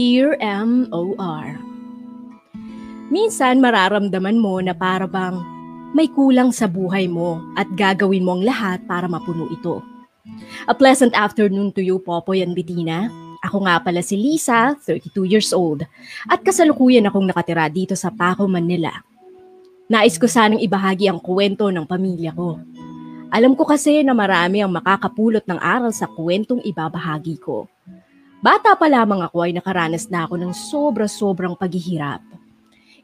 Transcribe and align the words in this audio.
Dear 0.00 0.40
M.O.R. 0.40 1.60
Minsan 3.12 3.60
mararamdaman 3.60 4.40
mo 4.40 4.56
na 4.64 4.72
para 4.72 5.04
bang 5.04 5.36
may 5.92 6.08
kulang 6.08 6.56
sa 6.56 6.64
buhay 6.64 7.04
mo 7.04 7.36
at 7.52 7.68
gagawin 7.76 8.24
mo 8.24 8.40
ang 8.40 8.48
lahat 8.48 8.80
para 8.88 9.04
mapuno 9.04 9.44
ito. 9.52 9.84
A 10.64 10.72
pleasant 10.72 11.12
afternoon 11.12 11.68
to 11.76 11.84
you, 11.84 12.00
Popoy 12.00 12.40
and 12.40 12.56
Bettina. 12.56 13.12
Ako 13.44 13.68
nga 13.68 13.76
pala 13.84 14.00
si 14.00 14.16
Lisa, 14.16 14.72
32 14.88 15.28
years 15.28 15.52
old, 15.52 15.84
at 16.32 16.40
kasalukuyan 16.40 17.04
akong 17.04 17.28
nakatira 17.28 17.68
dito 17.68 17.92
sa 17.92 18.08
Paco, 18.08 18.48
Manila. 18.48 19.04
Nais 19.92 20.16
ko 20.16 20.24
sanang 20.24 20.64
ibahagi 20.64 21.12
ang 21.12 21.20
kwento 21.20 21.68
ng 21.68 21.84
pamilya 21.84 22.32
ko. 22.32 22.56
Alam 23.28 23.52
ko 23.52 23.68
kasi 23.68 24.00
na 24.00 24.16
marami 24.16 24.64
ang 24.64 24.72
makakapulot 24.72 25.44
ng 25.44 25.60
aral 25.60 25.92
sa 25.92 26.08
kwentong 26.08 26.64
ibabahagi 26.64 27.36
ko. 27.36 27.68
Bata 28.40 28.72
pa 28.72 28.88
lamang 28.88 29.20
ako 29.20 29.44
ay 29.44 29.52
nakaranas 29.52 30.08
na 30.08 30.24
ako 30.24 30.40
ng 30.40 30.52
sobra-sobrang 30.56 31.52
paghihirap. 31.52 32.24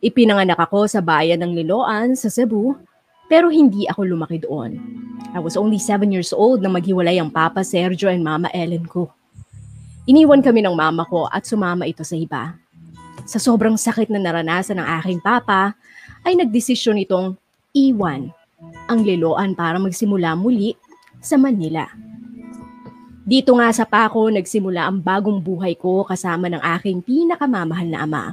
Ipinanganak 0.00 0.56
ako 0.56 0.88
sa 0.88 1.04
bayan 1.04 1.44
ng 1.44 1.52
Liloan 1.52 2.16
sa 2.16 2.32
Cebu, 2.32 2.72
pero 3.28 3.52
hindi 3.52 3.84
ako 3.84 4.16
lumaki 4.16 4.40
doon. 4.40 4.80
I 5.36 5.40
was 5.44 5.60
only 5.60 5.76
7 5.76 6.08
years 6.08 6.32
old 6.32 6.64
nang 6.64 6.72
maghiwalay 6.72 7.20
ang 7.20 7.28
Papa 7.28 7.60
Sergio 7.60 8.08
and 8.08 8.24
Mama 8.24 8.48
Ellen 8.56 8.88
ko. 8.88 9.12
Iniwan 10.08 10.40
kami 10.40 10.64
ng 10.64 10.72
mama 10.72 11.04
ko 11.04 11.28
at 11.28 11.44
sumama 11.44 11.84
ito 11.84 12.00
sa 12.00 12.16
iba. 12.16 12.56
Sa 13.28 13.36
sobrang 13.36 13.76
sakit 13.76 14.08
na 14.08 14.16
naranasan 14.16 14.80
ng 14.80 14.88
aking 15.04 15.20
papa, 15.20 15.76
ay 16.24 16.32
nagdesisyon 16.32 17.04
itong 17.04 17.36
iwan 17.76 18.32
ang 18.88 19.04
Liloan 19.04 19.52
para 19.52 19.76
magsimula 19.76 20.32
muli 20.32 20.80
sa 21.20 21.36
Manila. 21.36 22.05
Dito 23.26 23.58
nga 23.58 23.74
sa 23.74 23.82
Paco 23.82 24.30
nagsimula 24.30 24.86
ang 24.86 25.02
bagong 25.02 25.42
buhay 25.42 25.74
ko 25.74 26.06
kasama 26.06 26.46
ng 26.46 26.62
aking 26.78 27.02
pinakamamahal 27.02 27.90
na 27.90 28.06
ama. 28.06 28.24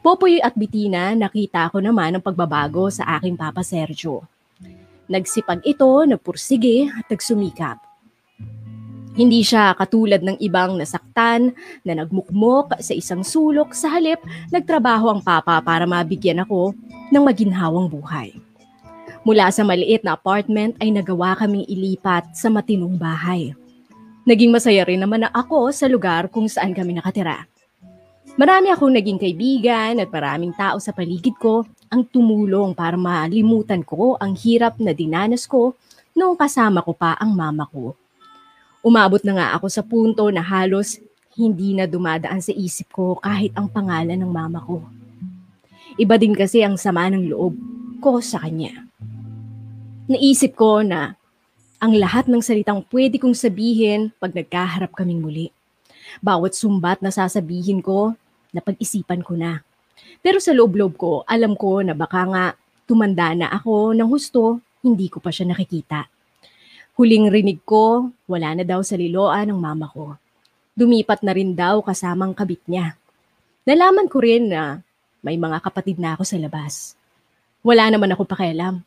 Popoy 0.00 0.40
at 0.40 0.56
Bitina, 0.56 1.12
nakita 1.12 1.68
ko 1.68 1.84
naman 1.84 2.16
ang 2.16 2.24
pagbabago 2.24 2.88
sa 2.88 3.20
aking 3.20 3.36
Papa 3.36 3.60
Sergio. 3.60 4.24
Nagsipag 5.04 5.60
ito, 5.68 6.08
nagpursige 6.08 6.88
at 6.88 7.12
nagsumikap. 7.12 7.76
Hindi 9.12 9.44
siya 9.44 9.76
katulad 9.76 10.24
ng 10.24 10.40
ibang 10.40 10.80
nasaktan 10.80 11.52
na 11.84 11.92
nagmukmok 11.92 12.80
sa 12.80 12.96
isang 12.96 13.20
sulok 13.20 13.76
sa 13.76 13.92
halip 13.92 14.24
nagtrabaho 14.48 15.12
ang 15.12 15.20
papa 15.20 15.60
para 15.60 15.84
mabigyan 15.84 16.40
ako 16.40 16.72
ng 17.12 17.20
maginhawang 17.20 17.92
buhay. 17.92 18.32
Mula 19.28 19.52
sa 19.52 19.60
maliit 19.60 20.00
na 20.00 20.16
apartment 20.16 20.80
ay 20.80 20.88
nagawa 20.88 21.36
kaming 21.36 21.68
ilipat 21.68 22.32
sa 22.32 22.48
matinong 22.48 22.96
bahay. 22.96 23.52
Naging 24.22 24.54
masaya 24.54 24.86
rin 24.86 25.02
naman 25.02 25.26
na 25.26 25.30
ako 25.34 25.74
sa 25.74 25.90
lugar 25.90 26.30
kung 26.30 26.46
saan 26.46 26.70
kami 26.70 26.94
nakatira. 26.94 27.42
Marami 28.38 28.70
akong 28.70 28.94
naging 28.94 29.18
kaibigan 29.18 29.98
at 29.98 30.08
maraming 30.08 30.54
tao 30.54 30.78
sa 30.78 30.94
paligid 30.94 31.34
ko 31.42 31.66
ang 31.90 32.06
tumulong 32.06 32.72
para 32.72 32.94
malimutan 32.94 33.82
ko 33.82 34.16
ang 34.16 34.32
hirap 34.38 34.78
na 34.78 34.94
dinanas 34.94 35.44
ko 35.44 35.74
noong 36.14 36.38
kasama 36.38 36.80
ko 36.86 36.94
pa 36.94 37.18
ang 37.18 37.34
mama 37.34 37.66
ko. 37.66 37.98
Umabot 38.80 39.20
na 39.26 39.36
nga 39.36 39.46
ako 39.58 39.66
sa 39.68 39.82
punto 39.82 40.24
na 40.30 40.40
halos 40.40 41.02
hindi 41.34 41.74
na 41.74 41.90
dumadaan 41.90 42.38
sa 42.38 42.54
isip 42.54 42.94
ko 42.94 43.18
kahit 43.18 43.50
ang 43.58 43.66
pangalan 43.68 44.16
ng 44.16 44.32
mama 44.32 44.62
ko. 44.62 44.86
Iba 45.98 46.16
din 46.16 46.32
kasi 46.32 46.62
ang 46.62 46.78
sama 46.78 47.10
ng 47.10 47.26
loob 47.26 47.58
ko 48.00 48.22
sa 48.22 48.40
kanya. 48.40 48.86
Naisip 50.08 50.56
ko 50.56 50.80
na 50.80 51.18
ang 51.82 51.98
lahat 51.98 52.30
ng 52.30 52.38
salitang 52.38 52.86
pwede 52.94 53.18
kong 53.18 53.34
sabihin 53.34 54.14
pag 54.22 54.30
nagkaharap 54.30 54.94
kaming 54.94 55.18
muli. 55.18 55.50
Bawat 56.22 56.54
sumbat 56.54 57.02
na 57.02 57.10
sasabihin 57.10 57.82
ko, 57.82 58.14
napag-isipan 58.54 59.26
ko 59.26 59.34
na. 59.34 59.66
Pero 60.22 60.38
sa 60.38 60.54
loob-loob 60.54 60.94
ko, 60.94 61.26
alam 61.26 61.58
ko 61.58 61.82
na 61.82 61.90
baka 61.90 62.22
nga 62.30 62.44
tumanda 62.86 63.34
na 63.34 63.50
ako 63.50 63.98
ng 63.98 64.06
husto, 64.06 64.62
hindi 64.86 65.10
ko 65.10 65.18
pa 65.18 65.34
siya 65.34 65.50
nakikita. 65.50 66.06
Huling 66.94 67.26
rinig 67.34 67.66
ko, 67.66 68.14
wala 68.30 68.54
na 68.54 68.62
daw 68.62 68.78
sa 68.86 68.94
liloan 68.94 69.50
ng 69.50 69.58
mama 69.58 69.90
ko. 69.90 70.14
Dumipat 70.78 71.26
na 71.26 71.34
rin 71.34 71.58
daw 71.58 71.82
kasamang 71.82 72.30
kabit 72.30 72.62
niya. 72.70 72.94
Nalaman 73.66 74.06
ko 74.06 74.22
rin 74.22 74.54
na 74.54 74.78
may 75.18 75.34
mga 75.34 75.58
kapatid 75.58 75.98
na 75.98 76.14
ako 76.14 76.22
sa 76.22 76.38
labas. 76.38 76.94
Wala 77.66 77.90
naman 77.90 78.14
ako 78.14 78.22
pakialam. 78.22 78.86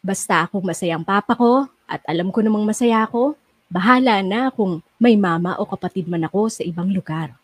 Basta 0.00 0.48
akong 0.48 0.64
masayang 0.64 1.04
papa 1.04 1.36
ko 1.36 1.68
at 1.90 2.06
alam 2.06 2.30
ko 2.30 2.38
namang 2.38 2.62
masaya 2.62 3.02
ako, 3.02 3.34
bahala 3.66 4.22
na 4.22 4.54
kung 4.54 4.78
may 5.02 5.18
mama 5.18 5.58
o 5.58 5.66
kapatid 5.66 6.06
man 6.06 6.22
ako 6.22 6.46
sa 6.46 6.62
ibang 6.62 6.94
lugar. 6.94 7.34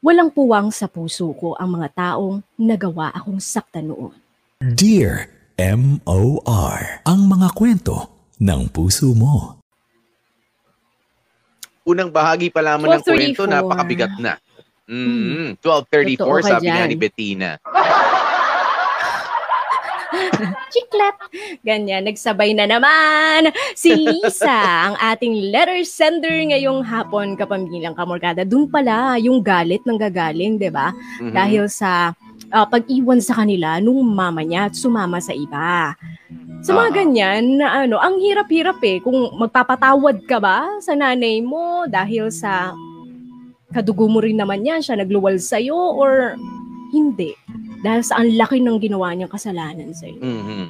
Walang 0.00 0.32
puwang 0.32 0.72
sa 0.72 0.88
puso 0.88 1.28
ko 1.36 1.52
ang 1.60 1.76
mga 1.76 1.88
taong 1.92 2.40
nagawa 2.56 3.12
akong 3.12 3.36
saktan 3.36 3.92
noon. 3.92 4.16
Dear 4.64 5.28
M.O.R. 5.60 7.02
Ang 7.04 7.20
mga 7.28 7.48
kwento 7.52 8.08
ng 8.40 8.70
puso 8.72 9.12
mo. 9.12 9.58
Unang 11.82 12.14
bahagi 12.14 12.48
pa 12.48 12.62
lamang 12.62 12.96
ng 12.96 13.02
12:34. 13.02 13.10
kwento, 13.10 13.42
napakabigat 13.44 14.14
na. 14.22 14.38
Mm, 14.88 15.60
12.34 15.60 16.16
Totoo 16.16 16.40
ka 16.40 16.48
sabi 16.56 16.72
nga 16.72 16.88
ni 16.88 16.96
Bettina. 16.96 17.50
Chiklet! 20.72 21.16
Ganyan, 21.62 22.08
nagsabay 22.08 22.56
na 22.56 22.64
naman 22.64 23.52
si 23.74 23.92
Lisa, 23.92 24.92
ang 24.92 24.96
ating 24.98 25.52
letter 25.52 25.80
sender 25.84 26.48
ngayong 26.48 26.84
hapon, 26.84 27.36
kapamilyang 27.36 27.96
kamorkada. 27.96 28.42
Doon 28.44 28.68
pala 28.68 29.20
yung 29.20 29.44
galit 29.44 29.84
ng 29.84 29.98
gagaling, 29.98 30.56
di 30.56 30.70
ba? 30.72 30.92
Mhm. 31.20 31.32
Dahil 31.34 31.64
sa 31.68 32.12
ah, 32.48 32.64
pag-iwan 32.64 33.20
sa 33.20 33.36
kanila 33.44 33.76
nung 33.76 34.00
mama 34.08 34.40
niya 34.40 34.72
at 34.72 34.74
sumama 34.78 35.20
sa 35.20 35.36
iba. 35.36 35.92
Sa 36.64 36.72
mga 36.72 36.88
Ah. 36.90 36.94
ganyan, 36.96 37.42
na 37.60 37.66
ano, 37.84 38.00
ang 38.00 38.16
hirap-hirap 38.18 38.80
eh. 38.82 38.98
Kung 39.04 39.36
magpapatawad 39.36 40.24
ka 40.24 40.40
ba 40.40 40.80
sa 40.80 40.96
nanay 40.96 41.44
mo 41.44 41.84
dahil 41.84 42.32
sa 42.32 42.72
kadugo 43.68 44.08
mo 44.08 44.24
rin 44.24 44.40
naman 44.40 44.64
yan, 44.64 44.80
siya 44.80 44.96
nagluwal 44.96 45.36
sa'yo 45.36 45.76
or 45.76 46.40
hindi. 46.88 47.36
Dahil 47.82 48.02
sa 48.02 48.18
ang 48.18 48.34
laki 48.34 48.58
ng 48.58 48.78
ginawa 48.82 49.14
niyang 49.14 49.30
kasalanan 49.30 49.94
sa'yo. 49.94 50.18
Mhm. 50.18 50.66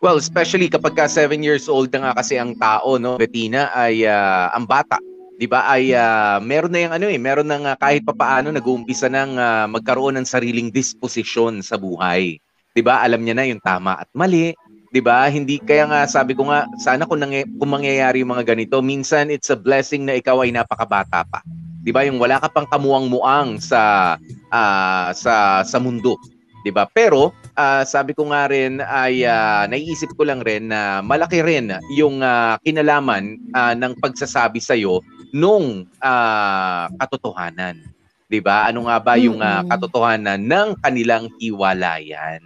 Well, 0.00 0.16
especially 0.16 0.72
kapag 0.72 0.96
ka 0.96 1.04
7 1.04 1.44
years 1.44 1.68
old 1.68 1.92
na 1.92 2.08
nga 2.08 2.24
kasi 2.24 2.40
ang 2.40 2.56
tao, 2.56 2.96
no, 2.96 3.20
Bettina, 3.20 3.68
ay 3.76 4.08
ah, 4.08 4.48
ang 4.56 4.64
bata. 4.64 4.96
'Di 5.36 5.44
ba? 5.44 5.68
Ay 5.68 5.92
ah, 5.92 6.40
meron 6.40 6.72
na 6.72 6.80
yung 6.84 6.94
ano 6.96 7.06
eh, 7.08 7.20
meron 7.20 7.48
na 7.48 7.60
nga 7.60 7.72
kahit 7.76 8.04
papaano 8.08 8.48
nag-uumpisa 8.48 9.12
ng 9.12 9.30
ah, 9.36 9.64
magkaroon 9.68 10.16
ng 10.16 10.24
sariling 10.28 10.72
disposisyon 10.72 11.60
sa 11.60 11.76
buhay. 11.76 12.40
'Di 12.72 12.80
ba? 12.80 13.04
Alam 13.04 13.24
niya 13.24 13.36
na 13.36 13.44
yung 13.44 13.60
tama 13.60 14.00
at 14.00 14.08
mali. 14.16 14.56
'Di 14.88 15.00
ba? 15.04 15.28
Hindi 15.28 15.60
kaya 15.60 15.84
nga 15.84 16.08
sabi 16.08 16.32
ko 16.32 16.48
nga 16.48 16.64
sana 16.80 17.04
kung, 17.04 17.20
nangy- 17.20 17.48
kung 17.60 17.68
mangyayari 17.68 18.24
yung 18.24 18.32
mga 18.32 18.56
ganito, 18.56 18.80
minsan 18.80 19.28
it's 19.28 19.52
a 19.52 19.56
blessing 19.56 20.08
na 20.08 20.16
ikaw 20.16 20.40
ay 20.40 20.52
napakabata 20.52 21.28
pa. 21.28 21.44
'Di 21.80 21.90
ba? 21.90 22.04
Yung 22.04 22.20
wala 22.20 22.40
ka 22.40 22.48
pang 22.52 22.68
kamuang-muang 22.68 23.56
sa 23.60 24.14
ah, 24.52 25.10
sa 25.16 25.64
sa 25.64 25.78
mundo. 25.80 26.16
'di 26.60 26.70
ba? 26.72 26.84
Pero 26.88 27.32
ah, 27.56 27.82
sabi 27.88 28.12
ko 28.12 28.28
nga 28.28 28.48
rin 28.48 28.84
ay 28.84 29.24
ah, 29.24 29.64
naiisip 29.64 30.12
ko 30.16 30.28
lang 30.28 30.44
rin 30.44 30.68
na 30.68 31.00
malaki 31.00 31.40
rin 31.40 31.72
yung 31.96 32.20
ah, 32.20 32.60
kinalaman 32.60 33.40
ah, 33.56 33.72
ng 33.72 33.96
pagsasabi 34.00 34.60
sa 34.60 34.76
iyo 34.76 35.00
nung 35.32 35.88
ah, 36.04 36.92
katotohanan. 37.00 37.80
'Di 38.28 38.38
ba? 38.44 38.68
Ano 38.68 38.86
nga 38.86 39.00
ba 39.00 39.18
yung 39.18 39.40
Mm-mm. 39.40 39.68
katotohanan 39.72 40.40
ng 40.44 40.68
kanilang 40.84 41.26
hiwalayan? 41.40 42.44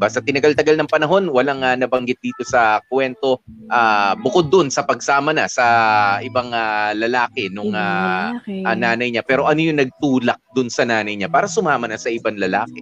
'Di 0.00 0.08
ba? 0.08 0.16
Sa 0.16 0.24
tinagal-tagal 0.24 0.80
ng 0.80 0.88
panahon, 0.88 1.28
walang 1.28 1.60
ah, 1.60 1.76
nabanggit 1.76 2.16
dito 2.24 2.40
sa 2.48 2.80
kwento 2.88 3.44
ah, 3.68 4.16
bukod 4.16 4.48
dun 4.48 4.72
sa 4.72 4.88
pagsama 4.88 5.36
na 5.36 5.44
sa 5.44 6.16
ibang 6.24 6.48
ah, 6.56 6.96
lalaki 6.96 7.52
nung 7.52 7.76
lalaki. 7.76 8.64
ah, 8.64 8.72
nanay 8.72 9.12
niya. 9.12 9.20
Pero 9.20 9.44
ano 9.44 9.60
yung 9.60 9.76
nagtulak 9.76 10.40
dun 10.56 10.72
sa 10.72 10.88
nanay 10.88 11.20
niya 11.20 11.28
para 11.28 11.44
sumama 11.44 11.84
na 11.84 12.00
sa 12.00 12.08
ibang 12.08 12.40
lalaki? 12.40 12.80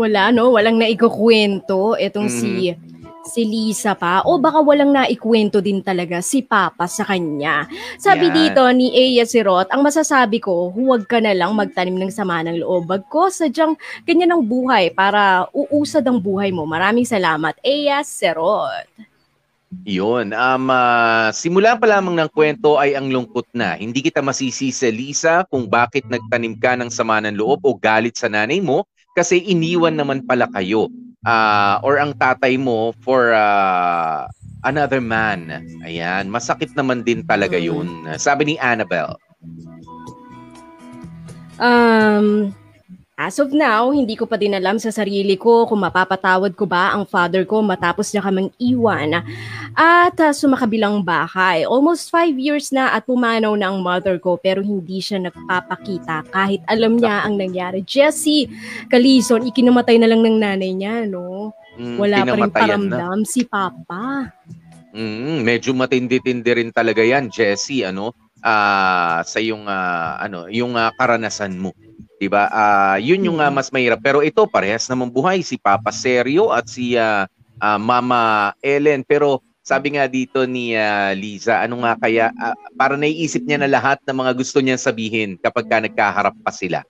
Wala, 0.00 0.32
no? 0.32 0.56
Walang 0.56 0.80
naikukwento 0.80 2.00
itong 2.00 2.32
si 2.32 2.72
si 3.28 3.44
Lisa 3.44 3.92
pa 3.92 4.24
o 4.24 4.40
baka 4.40 4.64
walang 4.64 4.90
naikwento 4.90 5.60
din 5.60 5.84
talaga 5.84 6.24
si 6.24 6.40
Papa 6.40 6.88
sa 6.88 7.04
kanya. 7.04 7.68
Sabi 8.00 8.32
Yan. 8.32 8.34
dito 8.34 8.62
ni 8.72 8.88
Aya 8.90 9.28
Sirot, 9.28 9.68
ang 9.68 9.84
masasabi 9.84 10.40
ko, 10.40 10.72
huwag 10.72 11.04
ka 11.04 11.20
na 11.20 11.36
lang 11.36 11.52
magtanim 11.52 12.00
ng 12.00 12.08
sama 12.08 12.40
ng 12.42 12.64
loob. 12.64 12.88
Bagko, 12.88 13.28
sadyang 13.28 13.76
ganyan 14.08 14.32
ang 14.32 14.42
buhay 14.42 14.90
para 14.90 15.46
uusad 15.52 16.02
ang 16.08 16.16
buhay 16.18 16.48
mo. 16.48 16.64
Maraming 16.64 17.04
salamat, 17.04 17.54
Aya 17.60 18.00
Sirot. 18.00 18.88
Yun. 19.84 20.32
Um, 20.32 20.72
ah, 20.72 21.28
simula 21.36 21.76
pa 21.76 21.84
lamang 21.84 22.16
ng 22.16 22.30
kwento 22.32 22.80
ay 22.80 22.96
ang 22.96 23.12
lungkot 23.12 23.44
na. 23.52 23.76
Hindi 23.76 24.00
kita 24.00 24.24
masisisi, 24.24 24.88
Lisa, 24.88 25.44
kung 25.52 25.68
bakit 25.68 26.08
nagtanim 26.08 26.56
ka 26.56 26.72
ng 26.80 26.88
sama 26.88 27.20
ng 27.20 27.36
loob 27.36 27.60
o 27.68 27.76
galit 27.76 28.16
sa 28.16 28.32
nanay 28.32 28.64
mo 28.64 28.88
kasi 29.12 29.44
iniwan 29.44 29.92
naman 29.92 30.24
pala 30.24 30.48
kayo. 30.48 30.88
Ah, 31.28 31.76
or 31.84 32.00
ang 32.00 32.16
tatay 32.16 32.56
mo 32.56 32.96
for 33.04 33.36
ah, 33.36 34.24
another 34.64 35.04
man. 35.04 35.60
Ayan. 35.84 36.32
Masakit 36.32 36.72
naman 36.72 37.04
din 37.04 37.20
talaga 37.20 37.60
Mm. 37.60 37.66
yun. 37.68 37.88
Sabi 38.16 38.48
ni 38.48 38.54
Annabelle. 38.56 39.20
Um, 41.60 42.54
As 43.18 43.42
of 43.42 43.50
now, 43.50 43.90
hindi 43.90 44.14
ko 44.14 44.30
pa 44.30 44.38
din 44.38 44.54
alam 44.54 44.78
sa 44.78 44.94
sarili 44.94 45.34
ko 45.34 45.66
kung 45.66 45.82
mapapatawad 45.82 46.54
ko 46.54 46.70
ba 46.70 46.94
ang 46.94 47.02
father 47.02 47.42
ko 47.42 47.58
matapos 47.66 48.14
niya 48.14 48.22
kamang 48.22 48.46
iwan 48.62 49.26
at 49.74 50.14
uh, 50.22 50.30
sumakabilang 50.30 51.02
bahay. 51.02 51.66
Almost 51.66 52.14
five 52.14 52.38
years 52.38 52.70
na 52.70 52.94
at 52.94 53.10
pumanaw 53.10 53.58
na 53.58 53.74
ang 53.74 53.82
mother 53.82 54.22
ko 54.22 54.38
pero 54.38 54.62
hindi 54.62 55.02
siya 55.02 55.18
nagpapakita 55.18 56.30
kahit 56.30 56.62
alam 56.70 56.94
niya 56.94 57.26
ang 57.26 57.34
nangyari. 57.34 57.82
Jessie 57.82 58.46
Calison, 58.86 59.42
ikinamatay 59.42 59.98
na 59.98 60.06
lang 60.06 60.22
ng 60.22 60.38
nanay 60.38 60.70
niya, 60.70 61.02
no? 61.10 61.50
Mm, 61.74 61.98
Wala 61.98 62.22
pa 62.22 62.38
rin 62.38 62.54
pinamatayan 62.54 62.54
na. 62.86 63.02
paramdam 63.02 63.18
si 63.26 63.42
Papa. 63.42 64.30
Mm, 64.94 65.42
medyo 65.42 65.74
matindi-tindi 65.74 66.50
rin 66.54 66.70
talaga 66.70 67.02
'yan, 67.02 67.34
Jessie, 67.34 67.82
ano? 67.82 68.14
Ah, 68.46 69.26
sa 69.26 69.42
yung 69.42 69.66
ah, 69.66 70.22
ano, 70.22 70.46
yung 70.46 70.78
ah, 70.78 70.94
karanasan 70.94 71.58
mo. 71.58 71.74
'Di 72.18 72.26
ba? 72.26 72.50
Ah, 72.50 72.96
'yun 72.98 73.30
yung 73.30 73.38
ah, 73.38 73.48
mas 73.48 73.70
mahirap. 73.70 74.02
Pero 74.02 74.20
ito 74.20 74.42
parehas 74.50 74.90
naman 74.90 75.08
buhay 75.08 75.40
si 75.46 75.54
Papa 75.54 75.94
Sergio 75.94 76.50
at 76.50 76.66
si 76.66 76.98
ah, 76.98 77.30
ah, 77.62 77.78
Mama 77.78 78.52
Ellen. 78.58 79.06
Pero 79.06 79.40
sabi 79.62 79.94
nga 79.94 80.10
dito 80.10 80.42
ni 80.44 80.74
ah, 80.74 81.14
Liza, 81.14 81.62
ano 81.62 81.86
nga 81.86 81.94
kaya 81.94 82.34
ah, 82.34 82.58
para 82.74 82.98
naiisip 82.98 83.46
niya 83.46 83.62
na 83.62 83.70
lahat 83.70 84.02
ng 84.02 84.18
mga 84.18 84.32
gusto 84.34 84.58
niya 84.58 84.76
sabihin 84.76 85.38
kapag 85.38 85.70
ka 85.70 85.78
nagkaharap 85.78 86.34
pa 86.42 86.50
sila. 86.50 86.82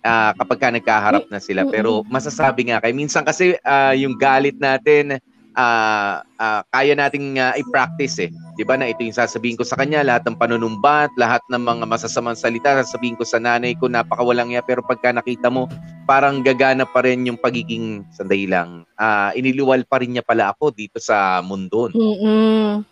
Ah, 0.00 0.32
kapag 0.32 0.58
ka 0.58 0.68
nagkaharap 0.72 1.28
na 1.28 1.44
sila. 1.44 1.68
Pero 1.68 2.00
masasabi 2.08 2.72
nga 2.72 2.80
kay 2.80 2.96
minsan 2.96 3.20
kasi 3.20 3.60
ah, 3.60 3.92
yung 3.92 4.16
galit 4.16 4.56
natin 4.56 5.20
ah 5.58 6.22
ah, 6.38 6.62
kaya 6.70 6.94
nating 6.94 7.38
ah, 7.38 7.54
i-practice 7.58 8.22
eh. 8.22 8.30
'Di 8.54 8.62
ba 8.62 8.78
na 8.78 8.90
ito 8.90 9.02
yung 9.02 9.14
sasabihin 9.14 9.58
ko 9.58 9.64
sa 9.66 9.78
kanya, 9.78 10.06
lahat 10.06 10.26
ng 10.28 10.38
panunumbat, 10.38 11.10
lahat 11.18 11.42
ng 11.50 11.62
mga 11.62 11.84
masasamang 11.86 12.38
salita, 12.38 12.78
sasabihin 12.82 13.18
ko 13.18 13.26
sa 13.26 13.42
nanay 13.42 13.74
ko, 13.74 13.90
napakawalang 13.90 14.54
ya, 14.54 14.62
pero 14.62 14.84
pagka 14.84 15.10
nakita 15.10 15.50
mo, 15.50 15.66
parang 16.06 16.44
gagana 16.44 16.86
pa 16.86 17.02
rin 17.02 17.26
yung 17.26 17.40
pagiging, 17.40 18.06
sandali 18.14 18.46
lang, 18.46 18.86
ah 19.00 19.34
iniluwal 19.34 19.82
pa 19.86 20.02
rin 20.02 20.14
niya 20.14 20.24
pala 20.26 20.54
ako 20.54 20.70
dito 20.70 21.02
sa 21.02 21.42
mundo. 21.42 21.90
Mm-mm. 21.90 22.86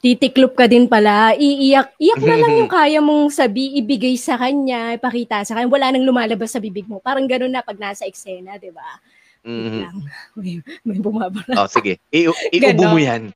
Titiklop 0.00 0.56
ka 0.56 0.64
din 0.64 0.88
pala. 0.88 1.36
Iiyak. 1.36 1.92
Iyak 2.00 2.20
na 2.24 2.36
lang 2.40 2.52
yung 2.64 2.72
kaya 2.72 3.04
mong 3.04 3.28
sabi, 3.28 3.76
ibigay 3.76 4.16
sa 4.16 4.40
kanya, 4.40 4.96
ipakita 4.96 5.44
sa 5.44 5.52
kanya. 5.52 5.68
Wala 5.68 5.92
nang 5.92 6.08
lumalabas 6.08 6.56
sa 6.56 6.60
bibig 6.60 6.88
mo. 6.88 7.04
Parang 7.04 7.28
ganun 7.28 7.52
na 7.52 7.60
pag 7.60 7.76
nasa 7.76 8.08
eksena, 8.08 8.56
di 8.56 8.72
ba? 8.72 8.96
Mhm. 9.40 9.80
lang. 9.80 9.96
May, 10.38 10.52
may 10.84 10.98
bumabara. 10.98 11.54
Oh, 11.56 11.64
sige. 11.64 11.96
I- 12.12 12.28
iubo 12.52 12.84
mo 12.86 12.98
yan. 12.98 13.32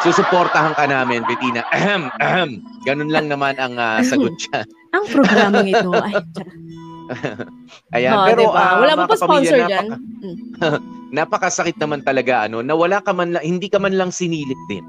Susuportahan 0.00 0.74
ka 0.74 0.86
namin, 0.86 1.22
Bettina. 1.26 1.62
Ahem, 1.70 2.10
ahem. 2.18 2.50
Ganun 2.82 3.10
lang 3.10 3.26
naman 3.26 3.54
ang 3.56 3.74
ah, 3.74 3.98
sagot 4.06 4.34
siya. 4.38 4.62
Ang 4.92 5.04
programang 5.08 5.66
ito, 5.66 5.90
ay. 5.98 6.14
Ayan. 7.92 8.14
Oh, 8.14 8.26
Pero 8.26 8.40
diba? 8.46 8.56
ah, 8.56 8.74
Wala 8.78 8.92
mo 8.94 9.04
pa 9.04 9.16
sponsor 9.16 9.58
dyan. 9.66 9.86
napaka- 9.90 10.82
napakasakit 11.12 11.76
naman 11.76 12.00
talaga 12.00 12.46
ano 12.46 12.62
na 12.62 12.72
wala 12.72 12.98
ka 12.98 13.12
man 13.12 13.34
lang, 13.34 13.44
hindi 13.44 13.66
ka 13.66 13.76
man 13.76 13.94
lang 13.94 14.10
sinilip 14.10 14.58
din. 14.66 14.82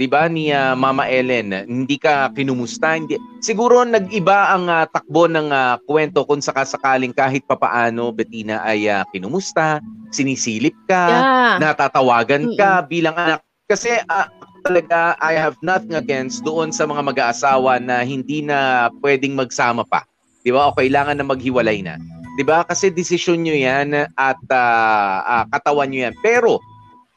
'Di 0.00 0.08
ba 0.08 0.32
ni 0.32 0.48
ah, 0.48 0.72
Mama 0.72 1.04
Ellen, 1.12 1.52
hindi 1.68 2.00
ka 2.00 2.32
kinumusta, 2.32 2.96
hindi 2.96 3.20
siguro 3.44 3.84
nag-iba 3.84 4.48
ang 4.48 4.64
ah, 4.72 4.88
takbo 4.88 5.28
ng 5.28 5.52
ah, 5.52 5.76
kwento 5.84 6.24
kung 6.24 6.40
sakasakaling 6.40 7.12
kahit 7.12 7.44
papaano 7.44 8.08
Bettina 8.08 8.64
ay 8.64 8.88
ah, 8.88 9.04
kinumusta, 9.12 9.84
sinisilip 10.08 10.72
ka, 10.88 11.04
Yeah. 11.20 11.60
natatawagan 11.60 12.56
ka 12.56 12.80
bilang 12.88 13.12
anak 13.12 13.44
kasi 13.68 13.92
ah, 14.08 14.24
talaga 14.64 15.20
I 15.20 15.36
have 15.36 15.60
nothing 15.60 15.92
against 15.92 16.48
doon 16.48 16.72
sa 16.72 16.88
mga 16.88 17.04
mag-aasawa 17.04 17.76
na 17.76 18.00
hindi 18.00 18.40
na 18.40 18.88
pwedeng 19.04 19.36
magsama 19.36 19.84
pa. 19.84 20.08
'Di 20.40 20.48
ba? 20.48 20.72
O 20.72 20.76
kailangan 20.80 21.20
na 21.20 21.28
maghiwalay 21.28 21.84
na. 21.84 22.00
'Di 22.40 22.44
ba? 22.48 22.64
Kasi 22.64 22.88
desisyon 22.88 23.44
nyo 23.44 23.52
'yan 23.52 24.08
at 24.16 24.40
ah, 24.48 25.20
ah, 25.28 25.44
katawan 25.52 25.92
nyo 25.92 26.08
'yan. 26.08 26.16
Pero 26.24 26.56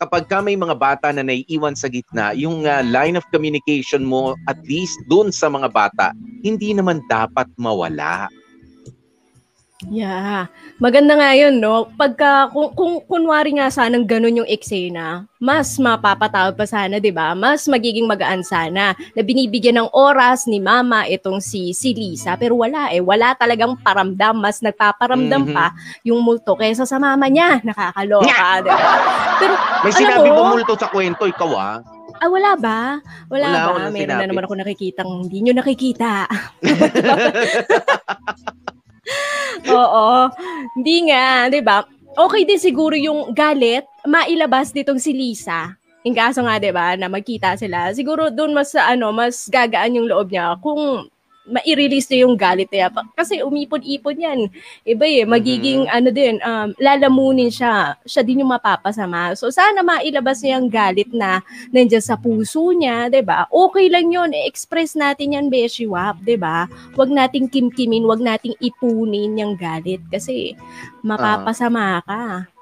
kapag 0.03 0.27
ka 0.27 0.43
may 0.43 0.59
mga 0.59 0.75
bata 0.75 1.07
na 1.15 1.23
naiiwan 1.23 1.79
sa 1.79 1.87
gitna, 1.87 2.35
yung 2.35 2.67
ah, 2.67 2.83
line 2.83 3.15
of 3.15 3.23
communication 3.31 4.03
mo 4.03 4.35
at 4.51 4.59
least 4.67 4.99
doon 5.07 5.31
sa 5.31 5.47
mga 5.47 5.71
bata, 5.71 6.11
hindi 6.43 6.75
naman 6.75 6.99
dapat 7.07 7.47
mawala. 7.55 8.27
Yeah. 9.91 10.47
Maganda 10.77 11.15
nga 11.15 11.31
yun, 11.33 11.59
no? 11.59 11.91
Pagka, 11.93 12.47
kung, 12.49 12.71
kung 12.71 12.93
kunwari 13.03 13.55
nga 13.55 13.67
sanang 13.67 14.07
ganun 14.07 14.39
yung 14.39 14.49
eksena, 14.49 15.27
mas 15.37 15.75
mapapatawad 15.75 16.55
pa 16.55 16.63
sana, 16.63 16.97
di 16.97 17.11
ba? 17.11 17.33
Mas 17.33 17.67
magiging 17.67 18.07
magaan 18.07 18.41
sana 18.41 18.91
na 18.95 19.21
binibigyan 19.21 19.79
ng 19.79 19.89
oras 19.91 20.47
ni 20.47 20.57
mama 20.57 21.03
itong 21.05 21.39
si, 21.39 21.71
si 21.71 21.91
Lisa. 21.91 22.35
Pero 22.35 22.57
wala 22.57 22.89
eh. 22.89 23.03
Wala 23.03 23.35
talagang 23.35 23.75
paramdam. 23.75 24.39
Mas 24.39 24.63
nagpaparamdam 24.63 25.51
Mhm. 25.51 25.53
pa 25.53 25.75
yung 26.01 26.19
multo 26.19 26.55
kaysa 26.55 26.87
sa 26.87 26.95
mama 26.95 27.27
niya. 27.27 27.59
Nakakaloka, 27.61 28.63
di 28.63 28.69
ba? 28.69 28.89
Pero, 29.37 29.53
May 29.83 29.91
sinabi 29.91 30.27
mo- 30.27 30.37
ba 30.37 30.43
multo 30.53 30.73
sa 30.73 30.87
kwento 30.87 31.27
ikaw 31.27 31.51
ah? 31.53 31.77
ah, 32.15 32.29
wala 32.31 32.55
ba? 32.55 32.79
Wala, 33.27 33.47
Wala, 33.51 33.83
ba? 33.83 33.91
Meron 33.91 34.15
na 34.15 34.27
naman 34.31 34.45
ako 34.47 34.55
nakikitang 34.55 35.27
hindi 35.27 35.43
nyo 35.43 35.53
nakikita. 35.59 36.23
Oo. 39.69 40.29
Hindi 40.75 41.11
nga, 41.11 41.47
'di 41.47 41.61
ba? 41.63 41.85
Okay 42.13 42.43
din 42.45 42.61
siguro 42.61 42.93
yung 42.93 43.33
galit 43.33 43.85
mailabas 44.05 44.69
ditong 44.69 45.01
si 45.01 45.15
Lisa. 45.15 45.73
In 46.03 46.11
kaso 46.11 46.43
nga 46.43 46.59
'di 46.59 46.71
ba 46.75 46.99
na 46.99 47.07
magkita 47.07 47.55
sila. 47.55 47.89
Siguro 47.95 48.27
doon 48.27 48.51
mas 48.51 48.75
ano, 48.75 49.15
mas 49.15 49.47
gagaan 49.47 49.97
yung 49.97 50.07
loob 50.11 50.29
niya 50.29 50.59
kung 50.59 51.07
ma-release 51.43 52.07
niya 52.07 52.23
yung 52.23 52.39
galit 52.39 52.71
niya. 52.71 52.87
Kasi 53.15 53.43
umipon-ipon 53.43 54.15
yan. 54.15 54.39
Iba 54.87 55.05
eh, 55.07 55.27
magiging 55.27 55.91
ano 55.91 56.09
din, 56.09 56.39
um, 56.39 56.71
lalamunin 56.79 57.51
siya. 57.51 57.99
Siya 58.07 58.23
din 58.23 58.43
yung 58.43 58.51
mapapasama. 58.55 59.35
So 59.35 59.51
sana 59.51 59.83
mailabas 59.83 60.39
niya 60.39 60.59
yung 60.59 60.71
galit 60.71 61.11
na 61.11 61.43
nandiyan 61.75 62.03
sa 62.03 62.15
puso 62.15 62.71
niya, 62.71 63.11
ba? 63.23 63.47
Okay 63.51 63.91
lang 63.91 64.07
'yun, 64.11 64.31
i-express 64.31 64.95
natin 64.95 65.35
'yan, 65.35 65.47
Beshi 65.51 65.83
Wap, 65.87 66.23
ba? 66.39 66.67
Huwag 66.95 67.11
nating 67.11 67.51
kimkimin, 67.51 68.07
huwag 68.07 68.23
nating 68.23 68.55
ipunin 68.63 69.35
yung 69.39 69.59
galit 69.59 70.03
kasi 70.07 70.55
mapapasama 71.03 71.99
ka. 72.07 72.52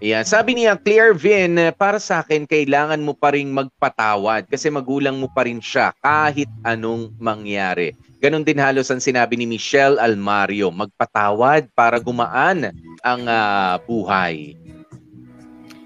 Ayan. 0.00 0.24
Sabi 0.24 0.56
niya, 0.56 0.80
Claire 0.80 1.12
Vin, 1.12 1.60
eh, 1.60 1.72
para 1.76 2.00
sa 2.00 2.24
akin, 2.24 2.48
kailangan 2.48 3.04
mo 3.04 3.12
pa 3.12 3.36
rin 3.36 3.52
magpatawad 3.52 4.48
kasi 4.48 4.72
magulang 4.72 5.20
mo 5.20 5.28
pa 5.28 5.44
rin 5.44 5.60
siya 5.60 5.92
kahit 6.00 6.48
anong 6.64 7.12
mangyari. 7.20 7.92
Ganon 8.20 8.44
din 8.44 8.60
halos 8.60 8.88
ang 8.88 9.00
sinabi 9.00 9.36
ni 9.36 9.44
Michelle 9.44 10.00
Almario, 10.00 10.72
magpatawad 10.72 11.68
para 11.76 12.00
gumaan 12.00 12.72
ang 13.04 13.22
ah, 13.28 13.76
buhay. 13.84 14.56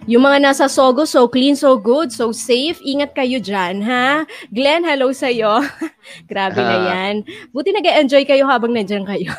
Yung 0.05 0.21
mga 0.21 0.37
nasa 0.37 0.69
Sogo, 0.69 1.09
so 1.09 1.25
clean, 1.25 1.57
so 1.57 1.81
good, 1.81 2.13
so 2.13 2.29
safe. 2.29 2.77
Ingat 2.85 3.17
kayo 3.17 3.41
dyan, 3.41 3.81
ha? 3.81 4.29
Glenn, 4.53 4.85
hello 4.85 5.09
sa'yo. 5.09 5.65
Grabe 6.29 6.61
na 6.61 6.77
Ah. 6.77 6.85
yan. 6.93 7.25
Buti 7.49 7.73
nag-enjoy 7.73 8.29
kayo 8.29 8.45
habang 8.45 8.77
nandyan 8.77 9.09
kayo. 9.09 9.33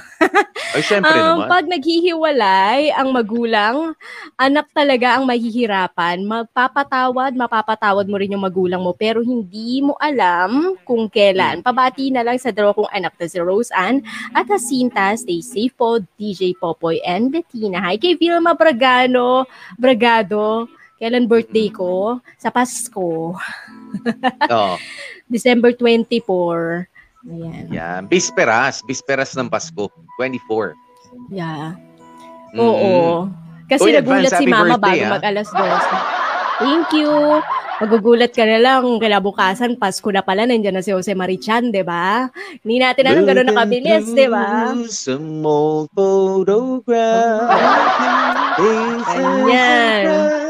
Ay, 0.74 0.82
syempre 0.82 1.14
Um, 1.14 1.46
naman. 1.46 1.50
pag 1.54 1.66
naghihiwalay 1.70 2.90
ang 2.92 3.14
magulang, 3.14 3.94
anak 4.36 4.66
talaga 4.74 5.22
ang 5.22 5.30
mahihirapan. 5.30 6.26
Magpapatawad, 6.26 7.38
mapapatawad 7.38 8.10
mo 8.10 8.18
rin 8.18 8.34
yung 8.34 8.42
magulang 8.42 8.82
mo, 8.82 8.90
pero 8.92 9.22
hindi 9.22 9.86
mo 9.86 9.94
alam 10.02 10.74
kung 10.82 11.06
kailan. 11.06 11.62
Pabati 11.62 12.10
na 12.10 12.26
lang 12.26 12.42
sa 12.42 12.50
dalawa 12.50 12.74
kong 12.74 12.90
anak 12.90 13.14
na 13.14 13.30
si 13.30 13.38
Rose 13.38 13.70
Ann 13.70 14.02
at 14.34 14.50
Jacinta. 14.50 15.14
Stay 15.14 15.46
safe 15.46 15.78
po, 15.78 16.02
DJ 16.18 16.58
Popoy 16.58 16.98
and 17.06 17.30
Bettina. 17.30 17.78
Hi 17.86 18.02
kay 18.02 18.18
Vilma 18.18 18.58
Bragano, 18.58 19.46
Bragado. 19.78 20.55
Kailan 21.06 21.30
birthday 21.30 21.70
ko? 21.70 22.18
Sa 22.42 22.50
Pasko. 22.50 23.38
Oo. 24.50 24.76
December 25.34 25.70
24. 25.78 26.18
Ayan. 27.30 27.66
Yan. 27.70 28.02
Bisperas. 28.10 28.82
Bisperas 28.90 29.38
ng 29.38 29.46
Pasko. 29.46 29.86
24. 30.18 30.74
Yeah. 31.30 31.78
Mm. 32.58 32.58
Oo. 32.58 33.30
Kasi 33.70 33.86
Uy, 33.86 33.94
nagulat 33.94 34.34
advance 34.34 34.42
si 34.42 34.50
mama 34.50 34.82
birthday, 34.82 34.82
bago 34.82 35.06
ah. 35.06 35.12
mag 35.14 35.24
alas 35.30 35.48
12. 35.54 36.66
Thank 36.66 36.90
you. 36.98 37.14
Magugulat 37.86 38.34
ka 38.34 38.48
na 38.50 38.58
lang, 38.58 38.82
kailabukasan, 38.98 39.78
Pasko 39.78 40.10
na 40.10 40.26
pala, 40.26 40.50
nandiyan 40.50 40.74
na 40.74 40.82
si 40.82 40.90
Jose 40.90 41.14
Marichan, 41.14 41.70
di 41.70 41.86
ba? 41.86 42.34
Hindi 42.66 42.82
natin 42.82 43.06
alam 43.06 43.30
gano'n 43.30 43.52
nakabilis, 43.54 44.10
di 44.10 44.26
ba? 44.26 44.74
Some 44.90 45.46
old 45.46 45.92
photograph. 45.94 47.46
Ayan. 49.14 50.45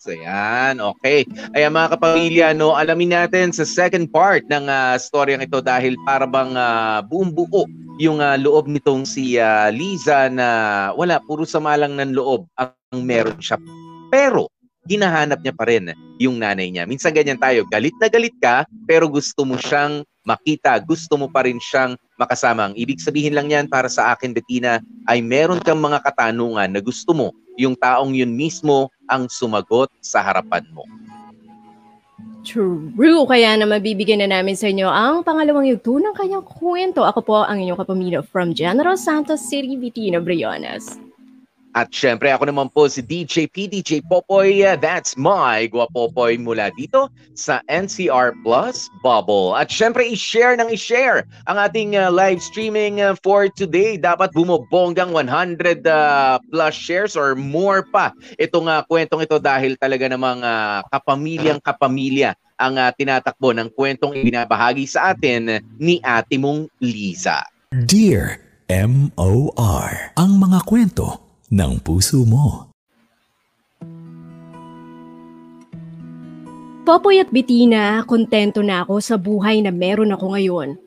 So 0.00 0.16
yan, 0.16 0.80
okay. 0.80 1.28
Ayan 1.52 1.76
mga 1.76 2.00
kapamilya, 2.00 2.56
no, 2.56 2.72
alamin 2.72 3.12
natin 3.12 3.52
sa 3.52 3.68
second 3.68 4.08
part 4.08 4.40
ng 4.48 4.64
uh, 4.64 4.96
storyang 4.96 5.44
ito 5.44 5.60
dahil 5.60 5.92
para 6.08 6.24
bang 6.24 6.56
ah, 6.56 7.04
buong 7.04 7.28
buo 7.28 7.68
yung 8.00 8.16
ah, 8.24 8.40
loob 8.40 8.64
nitong 8.64 9.04
si 9.04 9.36
ah, 9.36 9.68
Liza 9.68 10.32
na 10.32 10.48
wala, 10.96 11.20
puro 11.20 11.44
sama 11.44 11.76
lang 11.76 12.00
ng 12.00 12.16
loob 12.16 12.48
ang 12.56 13.04
meron 13.04 13.36
siya. 13.44 13.60
Pero, 14.08 14.48
hinahanap 14.88 15.44
niya 15.44 15.52
pa 15.52 15.68
rin 15.68 15.92
yung 16.16 16.40
nanay 16.40 16.72
niya. 16.72 16.88
Minsan 16.88 17.12
ganyan 17.12 17.36
tayo, 17.36 17.68
galit 17.68 17.92
na 18.00 18.08
galit 18.08 18.32
ka, 18.40 18.64
pero 18.88 19.04
gusto 19.04 19.44
mo 19.44 19.60
siyang 19.60 20.00
makita, 20.30 20.78
gusto 20.78 21.18
mo 21.18 21.26
pa 21.26 21.42
rin 21.42 21.58
siyang 21.58 21.98
makasama. 22.14 22.70
Ang 22.70 22.74
ibig 22.78 23.02
sabihin 23.02 23.34
lang 23.34 23.50
yan 23.50 23.66
para 23.66 23.90
sa 23.90 24.14
akin, 24.14 24.30
Bettina, 24.30 24.78
ay 25.10 25.18
meron 25.18 25.58
kang 25.58 25.82
mga 25.82 25.98
katanungan 26.06 26.70
na 26.70 26.78
gusto 26.78 27.10
mo 27.10 27.34
yung 27.58 27.74
taong 27.74 28.14
yun 28.14 28.30
mismo 28.32 28.88
ang 29.10 29.26
sumagot 29.26 29.90
sa 29.98 30.22
harapan 30.22 30.64
mo. 30.70 30.86
True. 32.40 32.88
Kaya 33.28 33.52
na 33.60 33.68
mabibigyan 33.68 34.24
na 34.24 34.40
namin 34.40 34.56
sa 34.56 34.72
inyo 34.72 34.88
ang 34.88 35.20
pangalawang 35.20 35.68
yugto 35.68 36.00
ng 36.00 36.16
kanyang 36.16 36.40
kwento. 36.40 37.04
Ako 37.04 37.20
po 37.20 37.44
ang 37.44 37.60
inyong 37.60 37.76
kapamilya 37.84 38.24
from 38.24 38.56
General 38.56 38.96
Santos 38.96 39.44
City, 39.44 39.76
Vitina 39.76 40.24
Briones. 40.24 40.96
At 41.78 41.94
syempre 41.94 42.34
ako 42.34 42.50
naman 42.50 42.66
po 42.74 42.90
si 42.90 42.98
DJ 42.98 43.46
PDJ 43.46 44.02
Popoy. 44.10 44.66
That's 44.82 45.14
my 45.14 45.70
Guapopoy 45.70 46.42
mula 46.42 46.74
dito 46.74 47.06
sa 47.38 47.62
NCR 47.70 48.34
Plus 48.42 48.90
Bubble. 49.06 49.54
At 49.54 49.70
syempre 49.70 50.02
i-share 50.02 50.58
ng 50.58 50.74
i-share 50.74 51.22
ang 51.46 51.62
ating 51.62 51.94
uh, 51.94 52.10
live 52.10 52.42
streaming 52.42 52.98
uh, 52.98 53.14
for 53.22 53.46
today. 53.54 53.94
Dapat 53.94 54.34
bumobonggang 54.34 55.14
100 55.14 55.86
uh, 55.86 56.42
plus 56.50 56.74
shares 56.74 57.14
or 57.14 57.38
more 57.38 57.86
pa 57.86 58.10
itong 58.42 58.66
uh, 58.66 58.82
kwentong 58.90 59.22
ito 59.22 59.38
dahil 59.38 59.78
talaga 59.78 60.10
namang 60.10 60.42
uh, 60.42 60.82
kapamilyang 60.90 61.62
kapamilya 61.62 62.34
ang 62.58 62.76
uh, 62.76 62.90
tinatakbo 62.92 63.54
ng 63.54 63.70
kwentong 63.72 64.12
ibinabahagi 64.18 64.84
sa 64.90 65.14
atin 65.14 65.62
ni 65.78 66.02
ate 66.02 66.34
mong 66.34 66.66
Lisa. 66.82 67.46
Dear 67.70 68.42
M.O.R. 68.66 70.14
Ang 70.18 70.32
mga 70.42 70.60
kwento 70.66 71.29
ng 71.50 71.82
puso 71.82 72.22
mo. 72.22 72.70
Popoy 76.86 77.18
at 77.18 77.30
Bitina, 77.30 78.06
kontento 78.06 78.62
na 78.62 78.86
ako 78.86 79.02
sa 79.02 79.18
buhay 79.18 79.58
na 79.58 79.74
meron 79.74 80.14
ako 80.14 80.38
ngayon. 80.38 80.78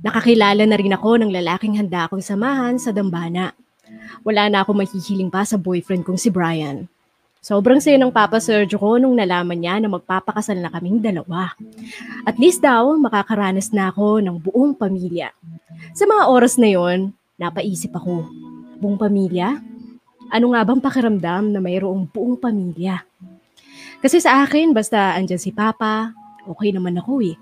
Nakakilala 0.00 0.62
na 0.64 0.78
rin 0.78 0.94
ako 0.94 1.20
ng 1.20 1.30
lalaking 1.34 1.76
handa 1.76 2.06
akong 2.06 2.22
samahan 2.22 2.78
sa 2.78 2.94
dambana. 2.94 3.52
Wala 4.22 4.46
na 4.46 4.62
ako 4.62 4.78
mahihiling 4.78 5.28
pa 5.28 5.42
sa 5.42 5.58
boyfriend 5.58 6.06
kong 6.06 6.18
si 6.18 6.30
Brian. 6.30 6.86
Sobrang 7.42 7.82
saya 7.82 7.98
ng 7.98 8.14
Papa 8.14 8.38
Sergio 8.38 8.78
ko 8.78 8.96
nung 9.00 9.18
nalaman 9.18 9.58
niya 9.58 9.80
na 9.80 9.88
magpapakasal 9.90 10.60
na 10.60 10.70
kaming 10.70 11.02
dalawa. 11.02 11.56
At 12.22 12.38
least 12.38 12.62
daw, 12.62 12.94
makakaranas 12.94 13.74
na 13.74 13.90
ako 13.90 14.22
ng 14.22 14.36
buong 14.38 14.72
pamilya. 14.76 15.34
Sa 15.96 16.06
mga 16.06 16.30
oras 16.30 16.60
na 16.60 16.68
yon, 16.68 17.10
napaisip 17.40 17.90
ako, 17.96 18.28
buong 18.78 19.00
pamilya? 19.00 19.69
Ano 20.30 20.54
nga 20.54 20.62
bang 20.62 20.80
pakiramdam 20.80 21.50
na 21.50 21.58
mayroong 21.58 22.06
buong 22.06 22.38
pamilya? 22.38 23.02
Kasi 24.00 24.22
sa 24.22 24.46
akin, 24.46 24.72
basta 24.72 25.18
andyan 25.18 25.42
si 25.42 25.52
Papa, 25.52 26.14
okay 26.48 26.72
naman 26.72 26.96
ako 26.96 27.20
eh. 27.20 27.36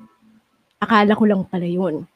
Akala 0.81 1.15
ko 1.15 1.25
lang 1.29 1.47
pala 1.47 1.69
yun. 1.69 2.09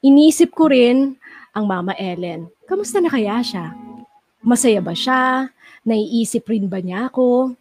Inisip 0.00 0.56
ko 0.56 0.72
rin 0.72 1.14
ang 1.52 1.64
Mama 1.68 1.94
Ellen. 1.94 2.48
Kamusta 2.64 2.98
na 2.98 3.12
kaya 3.12 3.38
siya? 3.44 3.76
Masaya 4.40 4.80
ba 4.80 4.96
siya? 4.96 5.52
Naiisip 5.84 6.48
rin 6.48 6.66
ba 6.66 6.80
niya 6.80 7.12
ako? 7.12 7.54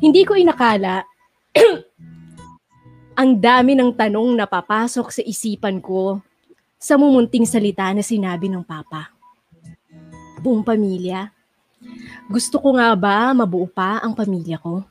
Hindi 0.00 0.24
ko 0.24 0.34
inakala 0.34 1.04
ang 3.20 3.30
dami 3.36 3.76
ng 3.76 3.92
tanong 3.94 4.36
na 4.36 4.48
papasok 4.48 5.08
sa 5.12 5.22
isipan 5.22 5.78
ko 5.78 6.18
sa 6.76 7.00
mumunting 7.00 7.48
salita 7.48 7.88
na 7.92 8.04
sinabi 8.04 8.48
ng 8.52 8.64
Papa 8.64 9.15
buong 10.40 10.62
pamilya? 10.64 11.30
Gusto 12.26 12.58
ko 12.58 12.74
nga 12.74 12.90
ba 12.96 13.30
mabuo 13.36 13.68
pa 13.70 14.02
ang 14.02 14.16
pamilya 14.16 14.58
ko? 14.58 14.82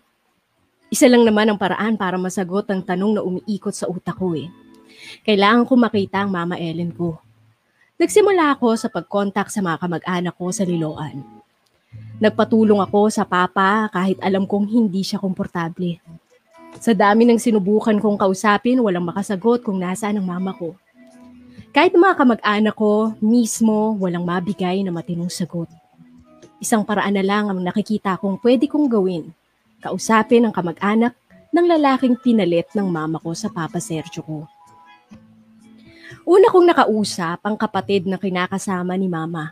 Isa 0.87 1.09
lang 1.09 1.25
naman 1.25 1.49
ang 1.49 1.59
paraan 1.59 1.97
para 1.97 2.15
masagot 2.15 2.69
ang 2.71 2.79
tanong 2.79 3.17
na 3.17 3.21
umiikot 3.25 3.73
sa 3.73 3.89
utak 3.89 4.15
ko 4.15 4.31
eh. 4.37 4.47
Kailangan 5.25 5.67
ko 5.67 5.73
makita 5.75 6.23
ang 6.23 6.31
Mama 6.31 6.55
Ellen 6.55 6.93
ko. 6.93 7.19
Nagsimula 7.99 8.55
ako 8.55 8.75
sa 8.75 8.87
pag-contact 8.91 9.51
sa 9.51 9.63
mga 9.63 9.81
kamag-anak 9.81 10.35
ko 10.35 10.51
sa 10.51 10.63
Liloan. 10.67 11.23
Nagpatulong 12.19 12.79
ako 12.79 13.11
sa 13.11 13.27
papa 13.27 13.91
kahit 13.91 14.19
alam 14.23 14.47
kong 14.47 14.67
hindi 14.67 15.03
siya 15.03 15.19
komportable. 15.19 15.99
Sa 16.79 16.91
dami 16.91 17.23
ng 17.23 17.39
sinubukan 17.39 17.95
kong 17.99 18.19
kausapin, 18.19 18.79
walang 18.83 19.07
makasagot 19.07 19.63
kung 19.63 19.79
nasaan 19.79 20.19
ang 20.19 20.27
mama 20.27 20.51
ko. 20.55 20.75
Kahit 21.75 21.91
mga 21.91 22.15
kamag-anak 22.15 22.71
ko, 22.71 23.11
mismo 23.19 23.99
walang 23.99 24.23
mabigay 24.23 24.79
na 24.79 24.95
matinong 24.95 25.27
sagot. 25.27 25.67
Isang 26.63 26.87
paraan 26.87 27.11
na 27.11 27.19
lang 27.19 27.51
ang 27.51 27.59
nakikita 27.59 28.15
kong 28.15 28.39
pwede 28.39 28.71
kong 28.71 28.87
gawin. 28.87 29.35
Kausapin 29.83 30.47
ang 30.47 30.55
kamag-anak 30.55 31.11
ng 31.51 31.65
lalaking 31.67 32.15
pinalit 32.15 32.71
ng 32.71 32.87
mama 32.87 33.19
ko 33.19 33.35
sa 33.35 33.51
Papa 33.51 33.83
Sergio 33.83 34.23
ko. 34.23 34.47
Una 36.23 36.47
kong 36.47 36.63
nakausap 36.63 37.43
ang 37.43 37.59
kapatid 37.59 38.07
na 38.07 38.15
kinakasama 38.15 38.95
ni 38.95 39.11
mama. 39.11 39.51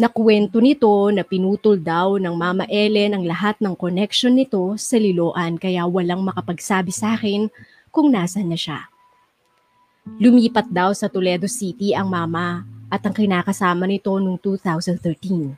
Nakwento 0.00 0.56
nito 0.56 1.12
na 1.12 1.20
pinutol 1.20 1.76
daw 1.76 2.16
ng 2.16 2.32
Mama 2.32 2.64
Ellen 2.72 3.12
ang 3.12 3.28
lahat 3.28 3.60
ng 3.60 3.76
connection 3.76 4.32
nito 4.32 4.72
sa 4.80 4.96
Liloan 4.96 5.60
kaya 5.60 5.84
walang 5.84 6.24
makapagsabi 6.24 6.88
sa 6.88 7.12
akin 7.12 7.52
kung 7.92 8.08
nasan 8.08 8.48
na 8.48 8.56
siya. 8.56 8.88
Lumipat 10.06 10.72
daw 10.72 10.96
sa 10.96 11.12
Toledo 11.12 11.44
City 11.44 11.92
ang 11.92 12.08
mama 12.08 12.64
at 12.88 13.04
ang 13.04 13.12
kinakasama 13.12 13.84
nito 13.84 14.16
noong 14.16 14.40
2013. 14.40 15.52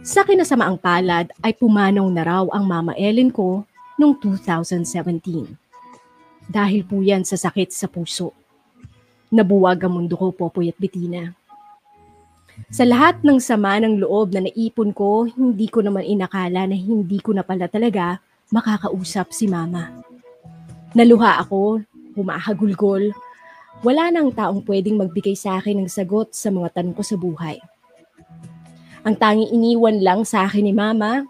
Sa 0.00 0.24
kinasamaang 0.24 0.80
palad 0.80 1.28
ay 1.44 1.52
pumanaw 1.52 2.08
na 2.08 2.22
raw 2.24 2.44
ang 2.48 2.64
mama 2.64 2.96
Ellen 2.96 3.28
ko 3.28 3.68
noong 4.00 4.16
2017. 4.24 5.52
Dahil 6.48 6.80
po 6.88 7.04
yan 7.04 7.28
sa 7.28 7.36
sakit 7.36 7.68
sa 7.68 7.84
puso. 7.92 8.32
Nabuwag 9.28 9.84
ang 9.84 10.00
mundo 10.00 10.16
ko, 10.16 10.32
Popoy 10.32 10.72
at 10.72 10.80
Bettina. 10.80 11.36
Sa 12.72 12.88
lahat 12.88 13.20
ng 13.20 13.36
sama 13.36 13.76
ng 13.76 14.00
loob 14.00 14.32
na 14.32 14.48
naipon 14.48 14.96
ko, 14.96 15.28
hindi 15.28 15.68
ko 15.68 15.84
naman 15.84 16.08
inakala 16.08 16.64
na 16.64 16.74
hindi 16.74 17.20
ko 17.20 17.36
na 17.36 17.44
pala 17.44 17.68
talaga 17.68 18.24
makakausap 18.48 19.28
si 19.36 19.44
mama. 19.44 19.92
Naluha 20.96 21.36
ako 21.44 21.84
humahagulgol. 22.18 23.14
Wala 23.86 24.10
nang 24.10 24.34
taong 24.34 24.66
pwedeng 24.66 24.98
magbigay 24.98 25.38
sa 25.38 25.62
akin 25.62 25.78
ng 25.78 25.88
sagot 25.88 26.34
sa 26.34 26.50
mga 26.50 26.82
tanong 26.82 26.98
ko 26.98 27.02
sa 27.06 27.14
buhay. 27.14 27.62
Ang 29.06 29.14
tanging 29.14 29.54
iniwan 29.54 30.02
lang 30.02 30.20
sa 30.26 30.50
akin 30.50 30.66
ni 30.66 30.74
Mama 30.74 31.22